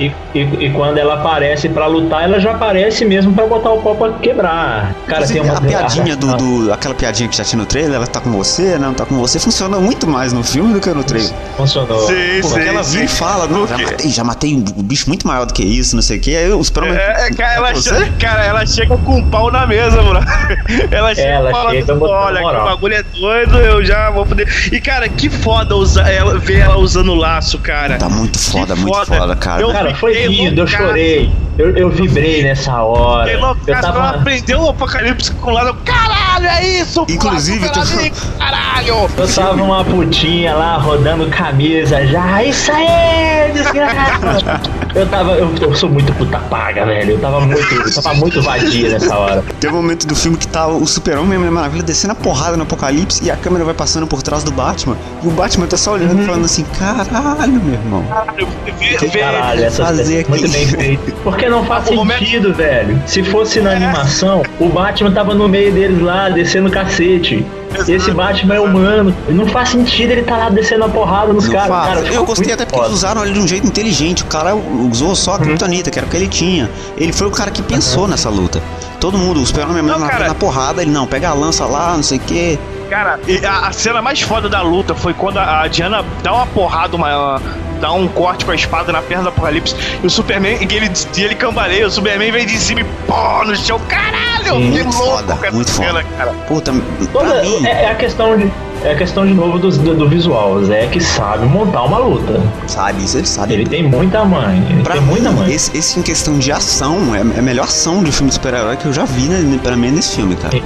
[0.00, 3.80] E, e, e quando ela aparece pra lutar, ela já aparece mesmo pra botar o
[3.80, 4.92] pau pra quebrar.
[5.06, 7.94] Cara, Inclusive, tem uma a piadinha do, do- Aquela piadinha que já tinha no trailer,
[7.94, 10.90] ela tá com você, não tá com você, funciona muito mais no filme do que
[10.90, 11.30] no trailer.
[11.56, 12.00] Funcionou.
[12.08, 12.92] Sim, Porque sim, ela sim.
[12.92, 13.84] vira e fala, não, já quê?
[13.84, 16.36] matei, já matei um bicho muito maior do que isso, não sei o que.
[16.36, 17.88] Aí os super É, é, cara, ela Você?
[17.94, 20.20] chega, cara, ela chega com um pau na mesa, mano.
[20.90, 24.10] Ela chega Ela e fala, chega olha, que o moral." Bagulho é doido, eu já
[24.10, 24.48] vou poder.
[24.72, 27.98] E, cara, que foda usar ela, ver ela usando o laço, cara.
[27.98, 29.62] Tá muito foda, Que muito foda, cara.
[29.62, 31.30] Eu Cara, foi lindo, eu chorei.
[31.58, 33.24] Eu, eu vibrei nessa hora.
[33.26, 34.08] Fiquei Eu loucaço, ela tava.
[34.20, 35.74] aprendeu o apocalipse com o lado.
[35.84, 38.70] Caralho, é isso, Inclusive, tu- Superamigo, caralho.
[39.16, 42.42] Eu tava uma putinha lá rodando camisa já.
[42.42, 44.60] Isso aí, desgraça!
[44.92, 45.34] Eu tava.
[45.34, 47.12] Eu, eu sou muito puta paga, velho.
[47.12, 47.60] Eu tava muito.
[47.62, 49.44] Eu tava muito vadia nessa hora.
[49.60, 52.16] Tem um momento do filme que tá o Super-Homem e a Mulher Maravilha descendo a
[52.16, 55.68] porrada no apocalipse e a câmera vai passando por trás do Batman e o Batman
[55.68, 55.96] tá só Uhum.
[55.96, 58.02] olhando falando assim, caralho, meu irmão.
[58.08, 58.48] Caralho,
[58.98, 60.52] Que vê- caralho, essa fazer muito aqui.
[60.52, 61.12] bem feito.
[61.22, 63.00] Porque não faz sentido, velho.
[63.06, 67.44] Se fosse na animação, o Batman tava no meio deles lá, descendo cacete.
[67.88, 69.14] Esse Batman é humano.
[69.28, 71.68] Não faz sentido ele tá lá descendo a porrada nos caras.
[71.68, 72.88] Cara, eu gostei até porque foda.
[72.88, 74.22] eles usaram ele de um jeito inteligente.
[74.22, 76.68] O cara usou só a Kryptonita, que era o que ele tinha.
[76.96, 78.60] Ele foi o cara que pensou nessa luta.
[78.98, 80.28] Todo mundo, o Super-Homem a Mulher Não, Maravilha cara.
[80.28, 82.58] na porrada, ele não, pega a lança lá, não sei o que.
[82.90, 86.34] Cara, e a, a cena mais foda da luta foi quando a, a Diana dá
[86.34, 87.40] uma porrada, uma,
[87.80, 90.90] dá um corte com a espada na perna do Apocalipse e o Superman, e ele,
[91.16, 93.80] e ele cambaleia, o Superman vem de cima e pô, no chão.
[93.88, 94.72] Caralho, Sim.
[94.72, 96.04] que Muito louco foda, essa muito cena, foda.
[96.16, 96.32] cara.
[96.46, 96.72] Puta,
[97.12, 98.50] Toda- mim, é, é a questão de.
[98.82, 100.52] É a questão de novo do, do, do visual.
[100.52, 102.40] O Zé que sabe montar uma luta.
[102.66, 103.52] sabe, isso ele sabe.
[103.52, 104.56] Ele tem muita mãe.
[104.70, 105.52] Ele Pra tem mim, muita mãe.
[105.52, 108.78] esse, esse em questão de ação, é, é a melhor ação de filme de super-herói
[108.78, 110.52] que eu já vi, né, pra mim, nesse filme, cara.
[110.52, 110.62] Sim.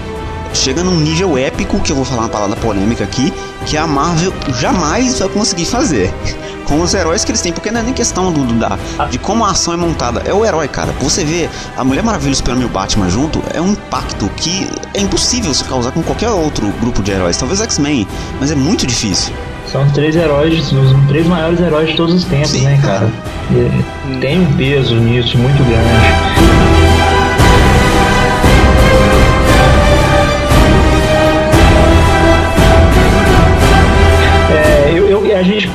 [0.55, 3.33] Chega num nível épico, que eu vou falar uma palavra polêmica aqui,
[3.67, 6.11] que a Marvel jamais vai conseguir fazer.
[6.65, 8.79] Com os heróis que eles têm, porque não é nem questão do, do- da,
[9.11, 10.95] de como a ação é montada, é o herói, cara.
[11.03, 11.47] Você vê
[11.77, 15.53] a Mulher Maravilha, o Superman e o Batman junto, é um impacto que é impossível
[15.53, 18.09] se causar com qualquer outro grupo de heróis, talvez X-Men,
[18.41, 19.35] mas é muito difícil.
[19.71, 23.13] São os três heróis, os três maiores heróis de todos os tempos, Sim, né, cara?
[23.51, 26.34] E Tem um peso nisso muito grande.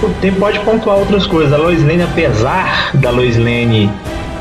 [0.03, 1.51] É, tem, pode pontuar outras coisas.
[1.53, 3.89] A Lois Lane, apesar da Lois Lane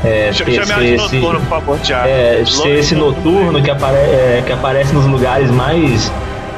[0.03, 2.07] é, ter- ser de esse- noturno, por favor, Thiago.
[2.07, 6.11] é, ser esse noturno que, apare, é, que aparece nos lugares mais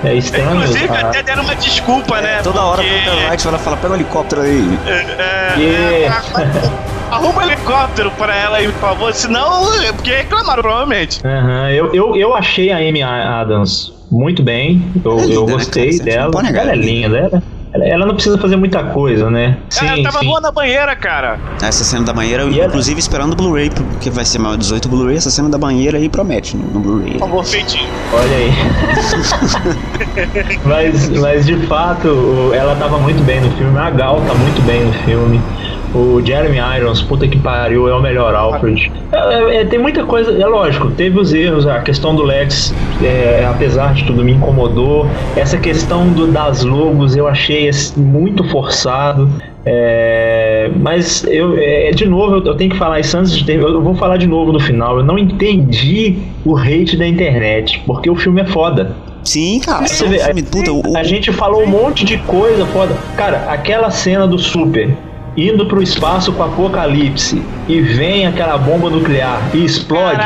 [0.04, 0.54] é, estranhos.
[0.70, 2.40] Inclusive, ah, até deram uma desculpa, né?
[2.44, 4.80] Toda hora porque- o Peter Wright ela fala, pega o helicóptero aí.
[4.88, 6.24] É, Yeah.
[6.40, 9.66] é, Arruma um helicóptero pra ela aí, por favor, senão.
[9.96, 11.20] Porque reclamaram, provavelmente.
[11.26, 14.82] Aham, eu, eu, eu achei a Amy Adams muito bem.
[15.04, 15.98] Eu, É linda, eu né, gostei cara?
[15.98, 16.24] Você dela.
[16.26, 16.62] não pode negar.
[16.64, 17.44] Ela é linda, ela,
[17.74, 19.58] ela, ela não precisa fazer muita coisa, né?
[19.70, 20.26] Sim, ela tava sim.
[20.26, 21.40] boa na banheira, cara.
[21.62, 24.58] Essa cena da banheira, eu, E ela- inclusive esperando o Blu-ray, porque vai ser maior
[24.58, 27.12] 18 Blu-ray, essa cena da banheira aí promete no, no Blu-ray.
[27.14, 27.88] Por favor, feitinho.
[28.14, 28.52] Olha aí.
[30.66, 33.78] mas, mas de fato, ela tava muito bem no filme.
[33.78, 35.42] A Gal tá muito bem no filme.
[35.94, 38.90] O Jeremy Irons, puta que pariu, é o melhor Alfred.
[39.12, 42.74] É, é, é, tem muita coisa, é lógico, teve os erros, a questão do Lex,
[43.04, 45.06] é, apesar de tudo, me incomodou.
[45.36, 49.30] Essa questão do, das logos eu achei assim, muito forçado.
[49.66, 53.60] É, mas eu, é, de novo, eu, eu tenho que falar isso antes de ter.
[53.62, 54.98] Eu vou falar de novo no final.
[54.98, 58.96] Eu não entendi o hate da internet, porque o filme é foda.
[59.24, 59.86] Sim, cara.
[59.88, 62.96] Você é vê, filme, puta, o- A gente falou um monte de coisa foda.
[63.16, 64.96] Cara, aquela cena do Super
[65.36, 70.20] indo pro espaço com o apocalipse e vem aquela bomba nuclear e explode.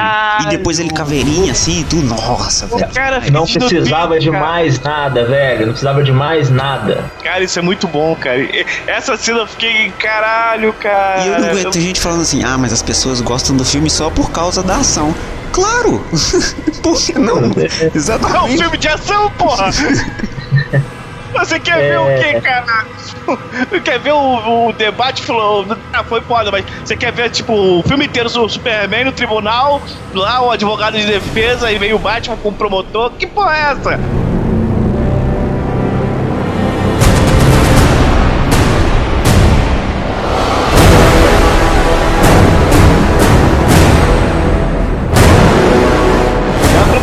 [0.44, 2.08] E depois ele caveirinha assim e tudo.
[2.08, 2.92] Nossa, velho.
[2.94, 4.44] Cara, Não precisava de cara.
[4.44, 5.60] mais nada, velho.
[5.62, 7.06] Não precisava de mais nada.
[7.24, 8.40] Cara, isso é muito bom, cara.
[8.88, 11.24] Essa cena eu fiquei, caralho, cara.
[11.24, 13.90] E eu não aguento, tem gente falando assim, ah, mas as pessoas gostam do filme
[13.90, 15.14] só por causa da ação.
[15.52, 16.04] Claro!
[16.84, 17.36] por que não?
[17.56, 18.58] É um Exatamente.
[18.58, 19.70] filme de ação, porra!
[21.38, 22.86] Você quer ver o que, cara?
[23.84, 25.22] quer ver o, o debate?
[25.24, 29.06] Falou, ah, foi foda, mas você quer ver, tipo, o filme inteiro sobre o Superman
[29.06, 29.82] no tribunal,
[30.14, 33.12] lá o advogado de defesa, e veio o Batman com o promotor?
[33.12, 34.25] Que porra é essa?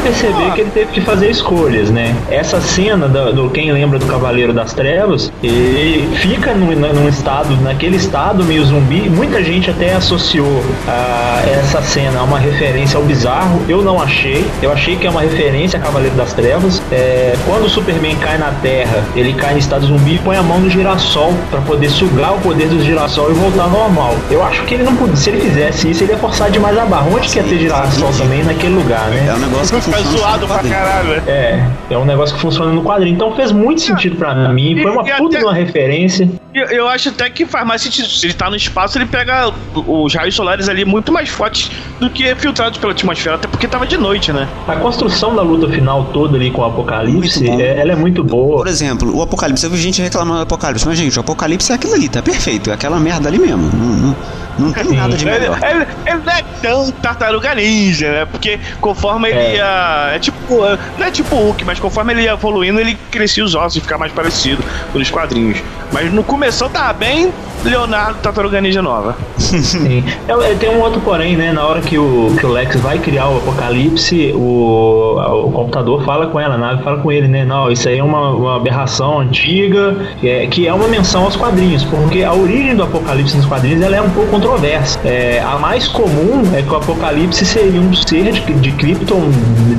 [0.02, 2.14] Perceber que ele teve que fazer escolhas, né?
[2.30, 7.56] Essa cena do, do- quem lembra do Cavaleiro das Trevas, ele fica num, num estado,
[7.62, 9.08] naquele estado meio zumbi.
[9.08, 13.60] Muita gente até associou a essa cena a uma referência ao bizarro.
[13.68, 14.44] Eu não achei.
[14.62, 16.82] Eu achei que é uma referência a Cavaleiro das Trevas.
[16.90, 20.42] É, quando o Superman cai na Terra, ele cai em estado zumbi e põe a
[20.42, 24.14] mão no girassol pra poder sugar o poder do girassol e voltar ao normal.
[24.30, 25.16] Eu acho que ele não podia.
[25.16, 27.06] Se ele fizesse isso, ele ia forçar demais a barra.
[27.12, 29.26] Onde que ia ter girassol também naquele lugar, né?
[29.28, 31.22] É um negócio que Só zoado pra caralho, né?
[31.26, 33.14] É, é um negócio que funciona no quadrinho.
[33.14, 34.80] Então fez muito sentido pra mim.
[34.80, 36.28] Foi uma puta até- de uma referência.
[36.54, 38.06] Eu, eu acho até que faz mais sentido.
[38.08, 41.70] Se ele tá no espaço, ele pega os raios solares ali muito mais fortes
[42.00, 44.48] do que filtrados pela atmosfera, até porque tava de noite, né?
[44.68, 48.58] A construção da luta final toda ali com o Apocalipse, é- ela é muito boa.
[48.58, 51.74] Por exemplo, o Apocalipse, eu vi gente reclamando do Apocalipse, mas gente, o Apocalipse é
[51.74, 53.70] aquilo ali, tá perfeito, é aquela merda ali mesmo.
[53.72, 54.16] Não, não,
[54.58, 55.58] não tem nada de Ele, melhor.
[55.62, 58.24] ele- ele não é tão tartaruga ninja, né?
[58.24, 59.54] Porque conforme ele É.
[59.56, 60.10] ia.
[60.14, 60.60] É tipo.
[60.98, 64.00] Não é tipo Hulk, mas conforme ele ia evoluindo, ele crescia os ossos e ficava
[64.00, 65.58] mais parecido com os quadrinhos.
[65.92, 67.32] Mas no começo tava bem
[67.64, 69.16] Leonardo Tartaruga Ninja Nova.
[69.38, 70.02] Sim.
[70.28, 71.52] É, é, tem um outro porém, né?
[71.52, 76.26] Na hora que o, que o Lex vai criar o Apocalipse, o, o computador fala
[76.26, 77.44] com ela, a nave fala com ele, né?
[77.44, 81.36] Não, isso aí é uma, uma aberração antiga, que é, que é uma menção aos
[81.36, 84.98] quadrinhos, porque a origem do Apocalipse nos quadrinhos ela é um pouco controversa.
[85.04, 89.22] É, a mais comum é que o Apocalipse seria um ser de, de Krypton,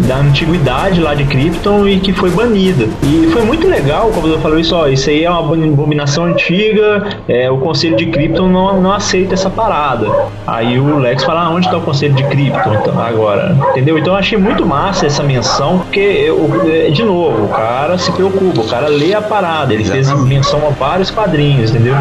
[0.08, 2.88] da antiguidade lá de Krypton e que foi banida.
[3.04, 7.04] E foi muito legal, como eu falei isso, ó, isso aí é uma abominação antiga,
[7.28, 10.10] é, o Conselho de Krypton não, não aceita essa parada.
[10.48, 13.58] Aí o Lex fala, ah, onde tá o Conselho de Krypton então, agora?
[13.72, 13.98] Entendeu?
[13.98, 18.12] Então eu achei muito massa essa menção, porque, eu, é, de novo, o cara se
[18.12, 20.36] preocupa, o cara lê a parada, ele fez Exatamente.
[20.36, 21.96] menção a vários quadrinhos, entendeu?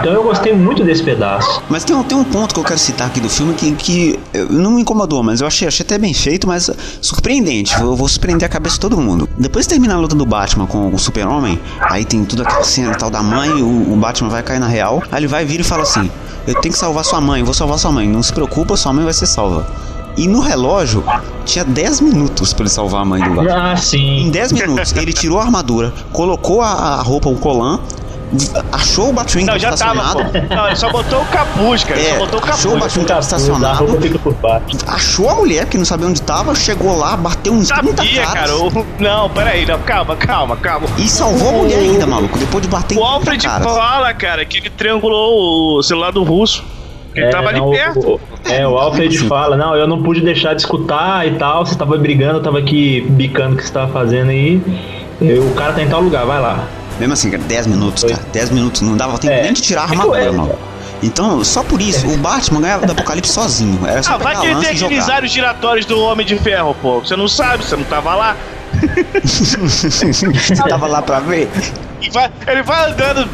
[0.00, 1.62] Então eu gostei muito desse pedaço.
[1.68, 4.18] Mas tem um, tem um ponto que eu quero citar aqui do filme que, que
[4.50, 6.70] não me incomodou, mas eu achei, achei até bem feito, mas
[7.00, 7.78] surpreendente.
[7.80, 9.28] Eu vou surpreender a cabeça de todo mundo.
[9.38, 12.94] Depois que termina a luta do Batman com o Super-Homem, aí tem toda aquela cena
[12.94, 15.64] tal da mãe, o, o Batman vai cair na real, aí ele vai vir e
[15.64, 16.10] fala assim:
[16.46, 18.08] Eu tenho que salvar sua mãe, vou salvar sua mãe.
[18.08, 19.66] Não se preocupa, sua mãe vai ser salva.
[20.16, 21.02] E no relógio
[21.46, 23.70] tinha 10 minutos pra ele salvar a mãe do Batman.
[23.70, 24.30] Ah, Em sim.
[24.30, 27.80] 10 minutos, ele tirou a armadura, colocou a, a roupa, o colan,
[28.72, 30.54] achou o Batwing Não, já tava, pô.
[30.54, 32.00] Não, ele só botou o capuz, cara.
[32.00, 32.96] É, só botou o achou o capuz.
[32.96, 33.86] Batwing A estacionado,
[34.86, 38.32] achou a mulher que não sabia onde tava, chegou lá, bateu uns 30 Sabia, caras
[38.50, 38.56] cara.
[38.56, 40.86] o- Não, peraí, não, calma, calma, calma.
[40.98, 43.66] e salvou a mulher ainda, maluco, depois de bater em O 30 Alfred caras.
[43.66, 46.64] fala, cara, que ele triangulou o celular do russo.
[47.14, 47.98] Ele tava ali não, perto.
[48.14, 48.20] O,
[48.50, 51.98] é, o Alfred fala, não, eu não pude deixar de escutar e tal, você tava
[51.98, 54.62] brigando, eu tava aqui bicando o que você tava fazendo aí.
[55.20, 56.64] Eu- o cara tá em tal lugar, vai lá.
[57.02, 58.22] Mesmo assim, cara, 10 minutos, cara.
[58.32, 58.80] 10 minutos.
[58.80, 59.42] Não dava tempo É.
[59.42, 60.30] nem de tirar a É, armadura, é.
[60.30, 60.54] não.
[61.02, 63.84] Então, só por isso, o Batman ganhava do Apocalipse sozinho.
[63.84, 65.98] Era só Ah, vai pegar que a ele lança tem e aqueles aros giratórios do
[65.98, 67.00] Homem de Ferro, pô.
[67.00, 68.36] Você não sabe, você não tava lá.
[69.24, 71.50] Você tava lá pra ver?
[72.02, 73.28] E vai- ele vai andando,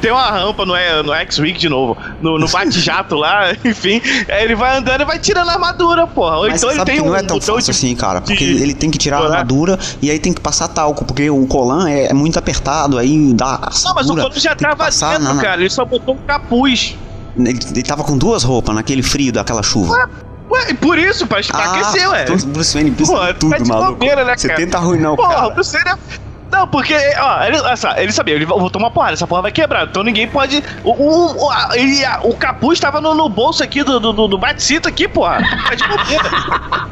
[0.00, 4.00] tem uma rampa no, no X-Wing de novo, no, no bate-jato lá, enfim.
[4.28, 6.38] ele vai andando e vai tirando a armadura, porra.
[6.38, 8.20] Ou Mas então ele sabe tem que não um é tão fácil de- assim, cara.
[8.20, 11.28] Porque de- ele tem que tirar a armadura e aí tem que passar talco, porque
[11.28, 13.68] o colan é, é muito apertado, aí dá.
[13.84, 15.60] Não, mas o Colo já tava passar dentro, na- cara.
[15.60, 16.96] Ele só botou um capuz.
[17.36, 20.08] Ele, ele tava com duas roupas naquele frio daquela chuva.
[20.50, 22.22] Ué, e por isso, pra, pra aquecer, ué.
[22.22, 23.90] então Bruce Wayne precisa Porra, de tudo, tá de maluco.
[23.92, 24.58] bobeira, né, Você cara?
[24.60, 25.46] tenta arruinar o Porra, cara.
[25.48, 26.27] o Bruce Wayne é...
[26.50, 29.86] Não, porque, ó, ele, só, ele sabia, ele botou uma porrada, essa porra vai quebrar,
[29.86, 30.62] então ninguém pode.
[30.82, 34.12] O, o, o, a- ele- a- o capuz tava no, no bolso aqui do, do,
[34.12, 35.40] do, do bate-cinto aqui, porra.
[35.68, 36.30] Tá de bobeira.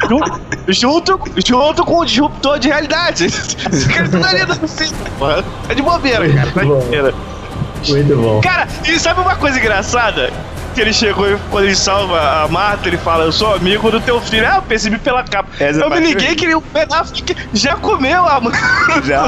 [0.09, 3.25] Ju- junto, junto com o disruptor de realidade.
[3.27, 4.41] Esse cara tá ali
[5.19, 5.45] porra.
[5.67, 6.51] Tá de bobeira, cara.
[6.51, 7.15] Tá de bobeira.
[7.89, 8.41] Muito bom.
[8.43, 10.31] Cara, e sabe uma coisa engraçada?
[10.77, 13.99] Que ele chegou e quando ele salva a Marta, ele fala, eu sou amigo do
[13.99, 14.47] teu filho.
[14.47, 15.49] Ah, eu percebi pela capa.
[15.59, 18.39] Essa eu me liguei que o Ben Affleck já comeu a
[19.03, 19.27] Já.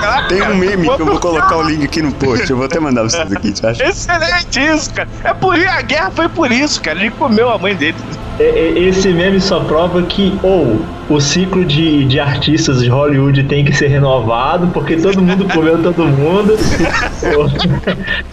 [0.00, 2.50] Caraca, Tem um meme que eu vou colocar o link aqui no post.
[2.50, 3.62] Eu vou até mandar vocês aqui, te?
[3.84, 5.08] Excelente isso, cara.
[5.22, 6.98] É por isso, a guerra foi por isso, cara.
[6.98, 7.96] Ele comeu a mãe dele.
[8.38, 13.42] É, é, Esse meme só prova que ou o ciclo de, de artistas de Hollywood
[13.44, 16.56] tem que ser renovado, porque todo mundo comeu todo mundo.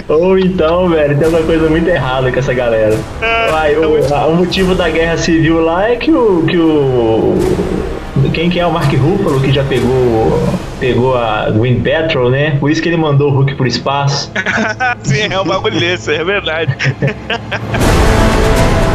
[0.08, 2.98] ou, ou então, velho, tem alguma coisa muito errada com essa galera.
[3.52, 6.46] Vai, o, o motivo da guerra civil lá é que o.
[6.48, 7.38] Que o
[8.34, 10.42] quem que é o Mark Ruffalo que já pegou
[10.80, 12.58] pegou a Gwyn Petrol, né?
[12.60, 14.32] Por isso que ele mandou o Hulk pro espaço.
[15.04, 16.76] Sim, é um bagulho desse, é verdade.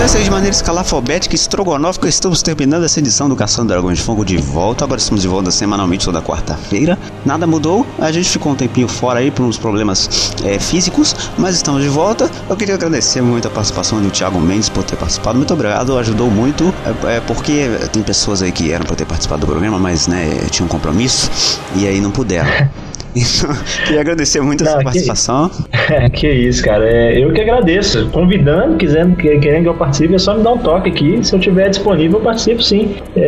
[0.00, 3.98] Então, essa aí de maneira escalafobética e estrogonófica, estamos terminando essa edição do Caçando Dragões
[3.98, 4.82] de Fogo de volta.
[4.82, 6.98] Agora estamos de volta semanalmente toda quarta-feira.
[7.22, 11.56] Nada mudou, a gente ficou um tempinho fora aí por uns problemas é, físicos, mas
[11.56, 12.30] estamos de volta.
[12.48, 15.36] Eu queria agradecer muito a participação do Thiago Mendes por ter participado.
[15.36, 16.74] Muito obrigado, ajudou muito.
[17.04, 20.46] É, é porque tem pessoas aí que eram para ter participado do programa, mas né,
[20.50, 21.30] tinham um compromisso
[21.76, 22.48] e aí não puderam.
[23.14, 23.50] Então,
[23.86, 25.50] queria agradecer muito a Não, sua que- participação.
[26.12, 26.88] que isso, cara.
[26.88, 28.08] É, eu que agradeço.
[28.10, 31.18] Convidando, quisendo, que- querendo que eu participe, é só me dar um toque aqui.
[31.22, 32.94] Se eu tiver disponível, eu participo sim.
[33.16, 33.20] É,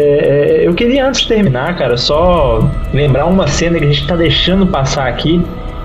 [0.62, 4.16] é, eu queria, antes de terminar, cara, só lembrar uma cena que a gente tá
[4.16, 5.40] deixando passar aqui.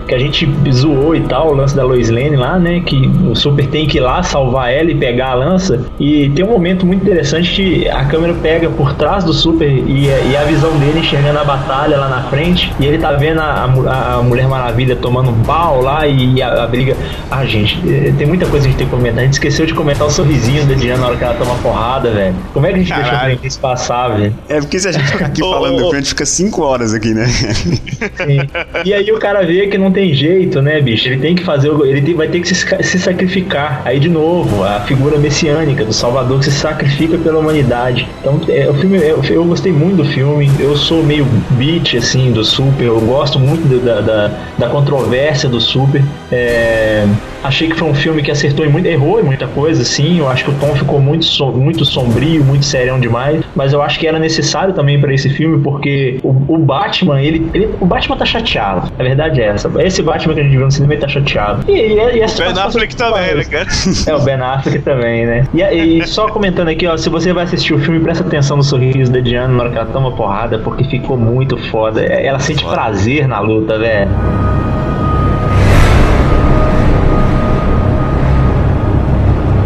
[0.08, 2.82] Que a gente zoou e tal, o lance da Lois Lane lá, né?
[2.86, 5.82] Que o Super tem que ir lá salvar ela e pegar a lança.
[6.00, 10.08] E tem um momento muito interessante que a câmera pega por trás do Super e,
[10.08, 12.72] e a visão dele enxergando a batalha lá na frente.
[12.80, 16.64] E ele tá vendo a, a, a Mulher Maravilha tomando um pau lá e a,
[16.64, 16.96] a briga.
[17.30, 19.20] Ah, gente, eh, tem muita coisa que a gente tem que comentar.
[19.20, 22.12] A gente esqueceu de comentar o sorrisinho da Diana na hora que ela toma porrada,
[22.12, 22.36] velho.
[22.54, 23.38] Como é que a gente deixou Caralho.
[23.38, 24.36] pra isso passar, velho?
[24.48, 27.26] É porque se a gente ficar aqui falando, a gente fica 5 horas aqui, né?
[27.28, 28.40] Sim.
[28.86, 31.08] E aí o cara vê que não tem jeito, né, bicho?
[31.08, 33.82] Ele tem que fazer, ele tem- vai ter que se, se sacrificar.
[33.84, 38.08] Aí de novo, a figura messiânica do Salvador que se sacrifica pela humanidade.
[38.22, 40.52] Então, é, o filme, eu, eu gostei muito do filme.
[40.60, 42.86] Eu sou meio beat assim do Super.
[42.86, 46.04] Eu gosto muito da, da, da controvérsia do Super.
[46.32, 47.08] É,
[47.44, 50.20] achei que foi um filme que acertou em muito, errou em muita coisa, sim.
[50.20, 51.26] Eu acho que o tom ficou muito,
[51.56, 53.42] muito sombrio, muito serião demais.
[53.56, 57.50] Mas eu acho que era necessário também pra esse filme, porque o, o Batman, ele,
[57.54, 58.92] ele- O Batman tá chateado.
[59.00, 59.72] A verdade é essa.
[59.88, 61.64] Esse Batman que a gente viu no cinema ele tá chateado.
[61.72, 63.68] E, e, e essa Ben Affleck também, né, cara?
[64.06, 65.48] é, o Ben Affleck também, né?
[65.54, 68.64] E, e só comentando aqui, ó, se você vai assistir o filme, presta atenção no
[68.64, 72.04] sorriso da Diana na hora que ela toma porrada, porque ficou muito foda.
[72.04, 72.76] É, Ela sente Foda.
[72.76, 74.12] prazer na luta, velho.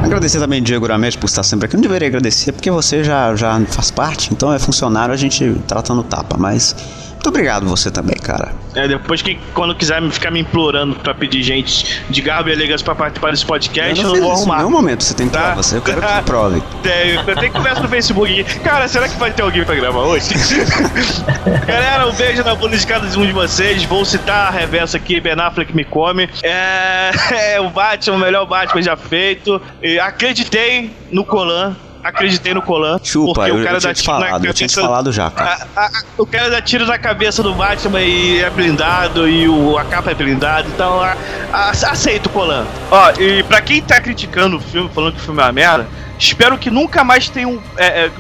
[0.03, 1.75] Agradecer também Diego Ramete por estar sempre aqui.
[1.75, 5.93] Não deveria agradecer porque você já, já faz parte, então é funcionário, a gente trata
[5.93, 6.35] no tapa.
[6.37, 6.75] Mas
[7.21, 8.51] muito obrigado você também, cara.
[8.73, 12.83] É, depois que quando quiser ficar me implorando pra pedir gente de garbo e elegância
[12.83, 14.57] pra participar desse podcast, eu não, fiz vou isso em arrumar.
[14.57, 15.39] nenhum momento, você tem Tá?
[15.41, 15.71] provas.
[15.71, 16.63] Eu quero que você prove.
[16.83, 18.43] É, eu tenho conversa no Facebook.
[18.61, 20.33] Cara, será que vai ter alguém pra gravar hoje?
[21.67, 23.83] Galera, um beijo na bunda de cada um de vocês.
[23.83, 26.27] Vou citar a reversa aqui, Ben Affleck me come.
[26.41, 27.11] É,
[27.55, 29.61] é o Batman, o melhor Batman já feito.
[29.81, 31.75] E acreditei no Colan.
[32.03, 32.99] Acreditei no Colan.
[33.03, 34.75] Chupa, porque eu, o eu cara tinha dá te tiro na falado, eu tinha te
[34.75, 35.67] cabeça- falado já, cara.
[35.75, 39.77] a- a- o cara dá tiro na cabeça do Batman e é blindado, e o,
[39.77, 41.15] a capa é blindada, então a,
[41.51, 42.65] a, aceito o Colan.
[42.89, 45.87] Ó, e pra quem tá criticando o filme, falando que o filme é uma merda,
[46.17, 48.11] espero que nunca mais tenham é, é,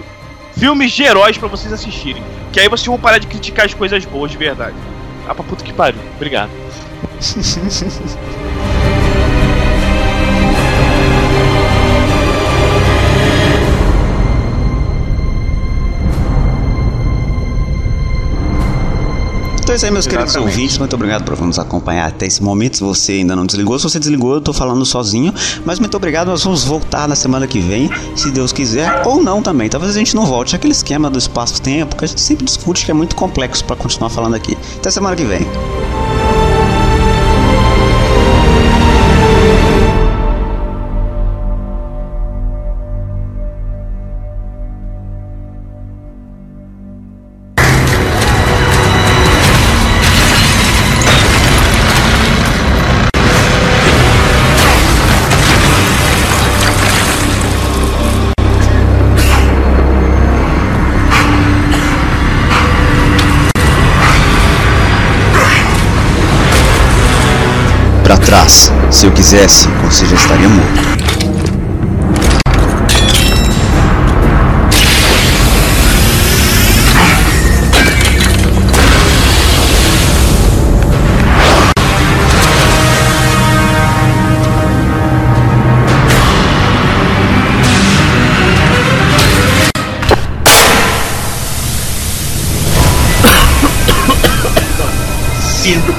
[0.57, 2.23] filmes de heróis pra vocês assistirem.
[2.51, 4.75] Que aí vocês vão parar de criticar as coisas boas de verdade.
[5.27, 6.01] Ah, pra puta que pariu.
[6.15, 6.49] Obrigado.
[19.71, 20.53] Então é isso aí, meus queridos Exatamente.
[20.53, 20.77] ouvintes.
[20.79, 22.75] Muito obrigado por nos acompanhar até esse momento.
[22.75, 25.33] Se você ainda não desligou, se você desligou, eu tô falando sozinho.
[25.63, 26.27] Mas muito obrigado.
[26.27, 29.69] Nós vamos voltar na semana que vem, se Deus quiser, ou não também.
[29.69, 30.57] Talvez a gente não volte.
[30.57, 34.09] Aquele esquema do espaço-tempo que a gente sempre discute, que é muito complexo pra continuar
[34.09, 34.57] falando aqui.
[34.75, 35.47] Até semana que vem.
[68.51, 68.73] Trás.
[68.91, 70.91] Se eu quisesse, você já estaria morto.
[95.39, 95.93] Sinta,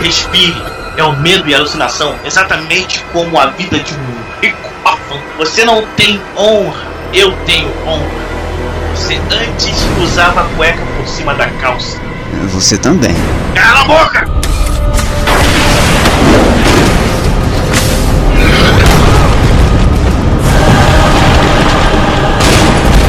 [0.00, 0.81] respire.
[1.02, 5.18] É o medo e a alucinação, exatamente como a vida de um rico órfão.
[5.36, 6.80] Você não tem honra,
[7.12, 8.06] eu tenho honra.
[8.94, 11.98] Você antes usava a cueca por cima da calça.
[12.52, 13.16] Você também.
[13.52, 14.30] Cala a boca!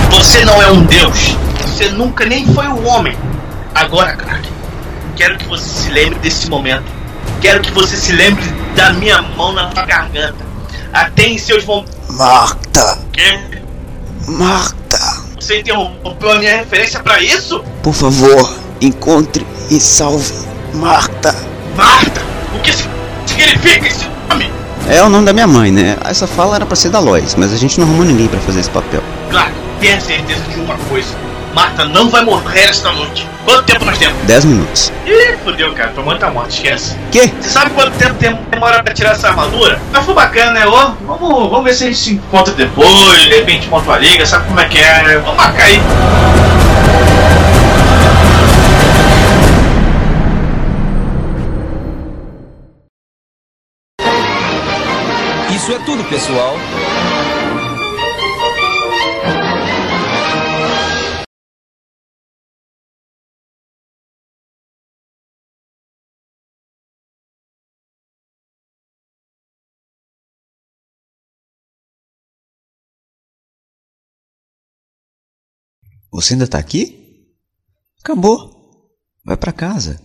[0.09, 1.37] Você não é um deus.
[1.61, 3.15] Você nunca nem foi um homem.
[3.75, 4.49] Agora, Clark,
[5.15, 7.02] quero que você se lembre desse momento.
[7.43, 8.41] Quero que você se lembre
[8.73, 10.45] da minha mão na sua garganta.
[10.93, 11.65] Até em seus.
[12.11, 12.99] Marta!
[13.11, 13.37] Quê?
[14.29, 14.97] Marta!
[15.35, 17.61] Você interrompeu a minha referência pra isso?
[17.83, 20.33] Por favor, encontre e salve
[20.73, 21.35] Marta.
[21.75, 22.21] Marta!
[22.55, 22.71] O que
[23.25, 24.49] significa esse nome?
[24.87, 25.97] É o nome da minha mãe, né?
[26.05, 28.61] Essa fala era pra ser da Lois, mas a gente não arrumou ninguém pra fazer
[28.61, 29.03] esse papel.
[29.29, 29.51] Claro,
[29.81, 31.13] tenha certeza de uma coisa.
[31.53, 33.27] Marta não vai morrer esta noite.
[33.45, 34.17] Quanto tempo nós temos?
[34.23, 34.91] 10 minutos.
[35.05, 35.91] Ih, fodeu, cara.
[36.03, 36.95] Mãe tá morta, esquece.
[37.11, 37.27] Que?
[37.27, 39.79] Você sabe quanto tempo tem- demora pra tirar essa armadura?
[39.91, 40.65] Mas foi bacana, né?
[40.65, 40.71] Ô,
[41.05, 42.89] vamos, vamos ver se a gente se encontra depois.
[43.23, 45.17] De repente monta uma liga, sabe como é que é?
[45.19, 45.79] Vamos marcar aí.
[55.55, 56.55] Isso é tudo, pessoal.
[76.13, 77.25] Você ainda tá aqui?
[78.03, 78.53] Acabou.
[79.25, 79.99] Vai pra casa.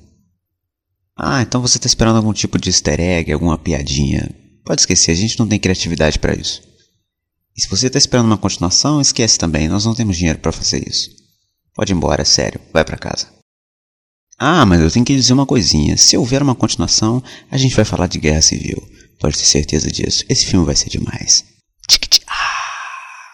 [1.15, 4.35] Ah, então você tá esperando algum tipo de easter egg, alguma piadinha.
[4.65, 6.63] Pode esquecer, a gente não tem criatividade pra isso.
[7.55, 10.89] E se você tá esperando uma continuação, esquece também, nós não temos dinheiro pra fazer
[10.89, 11.11] isso.
[11.75, 13.27] Pode ir embora, sério, vai pra casa.
[14.39, 15.97] Ah, mas eu tenho que dizer uma coisinha.
[15.97, 18.81] Se houver uma continuação, a gente vai falar de guerra civil.
[19.19, 20.25] Pode ter certeza disso.
[20.29, 21.45] Esse filme vai ser demais.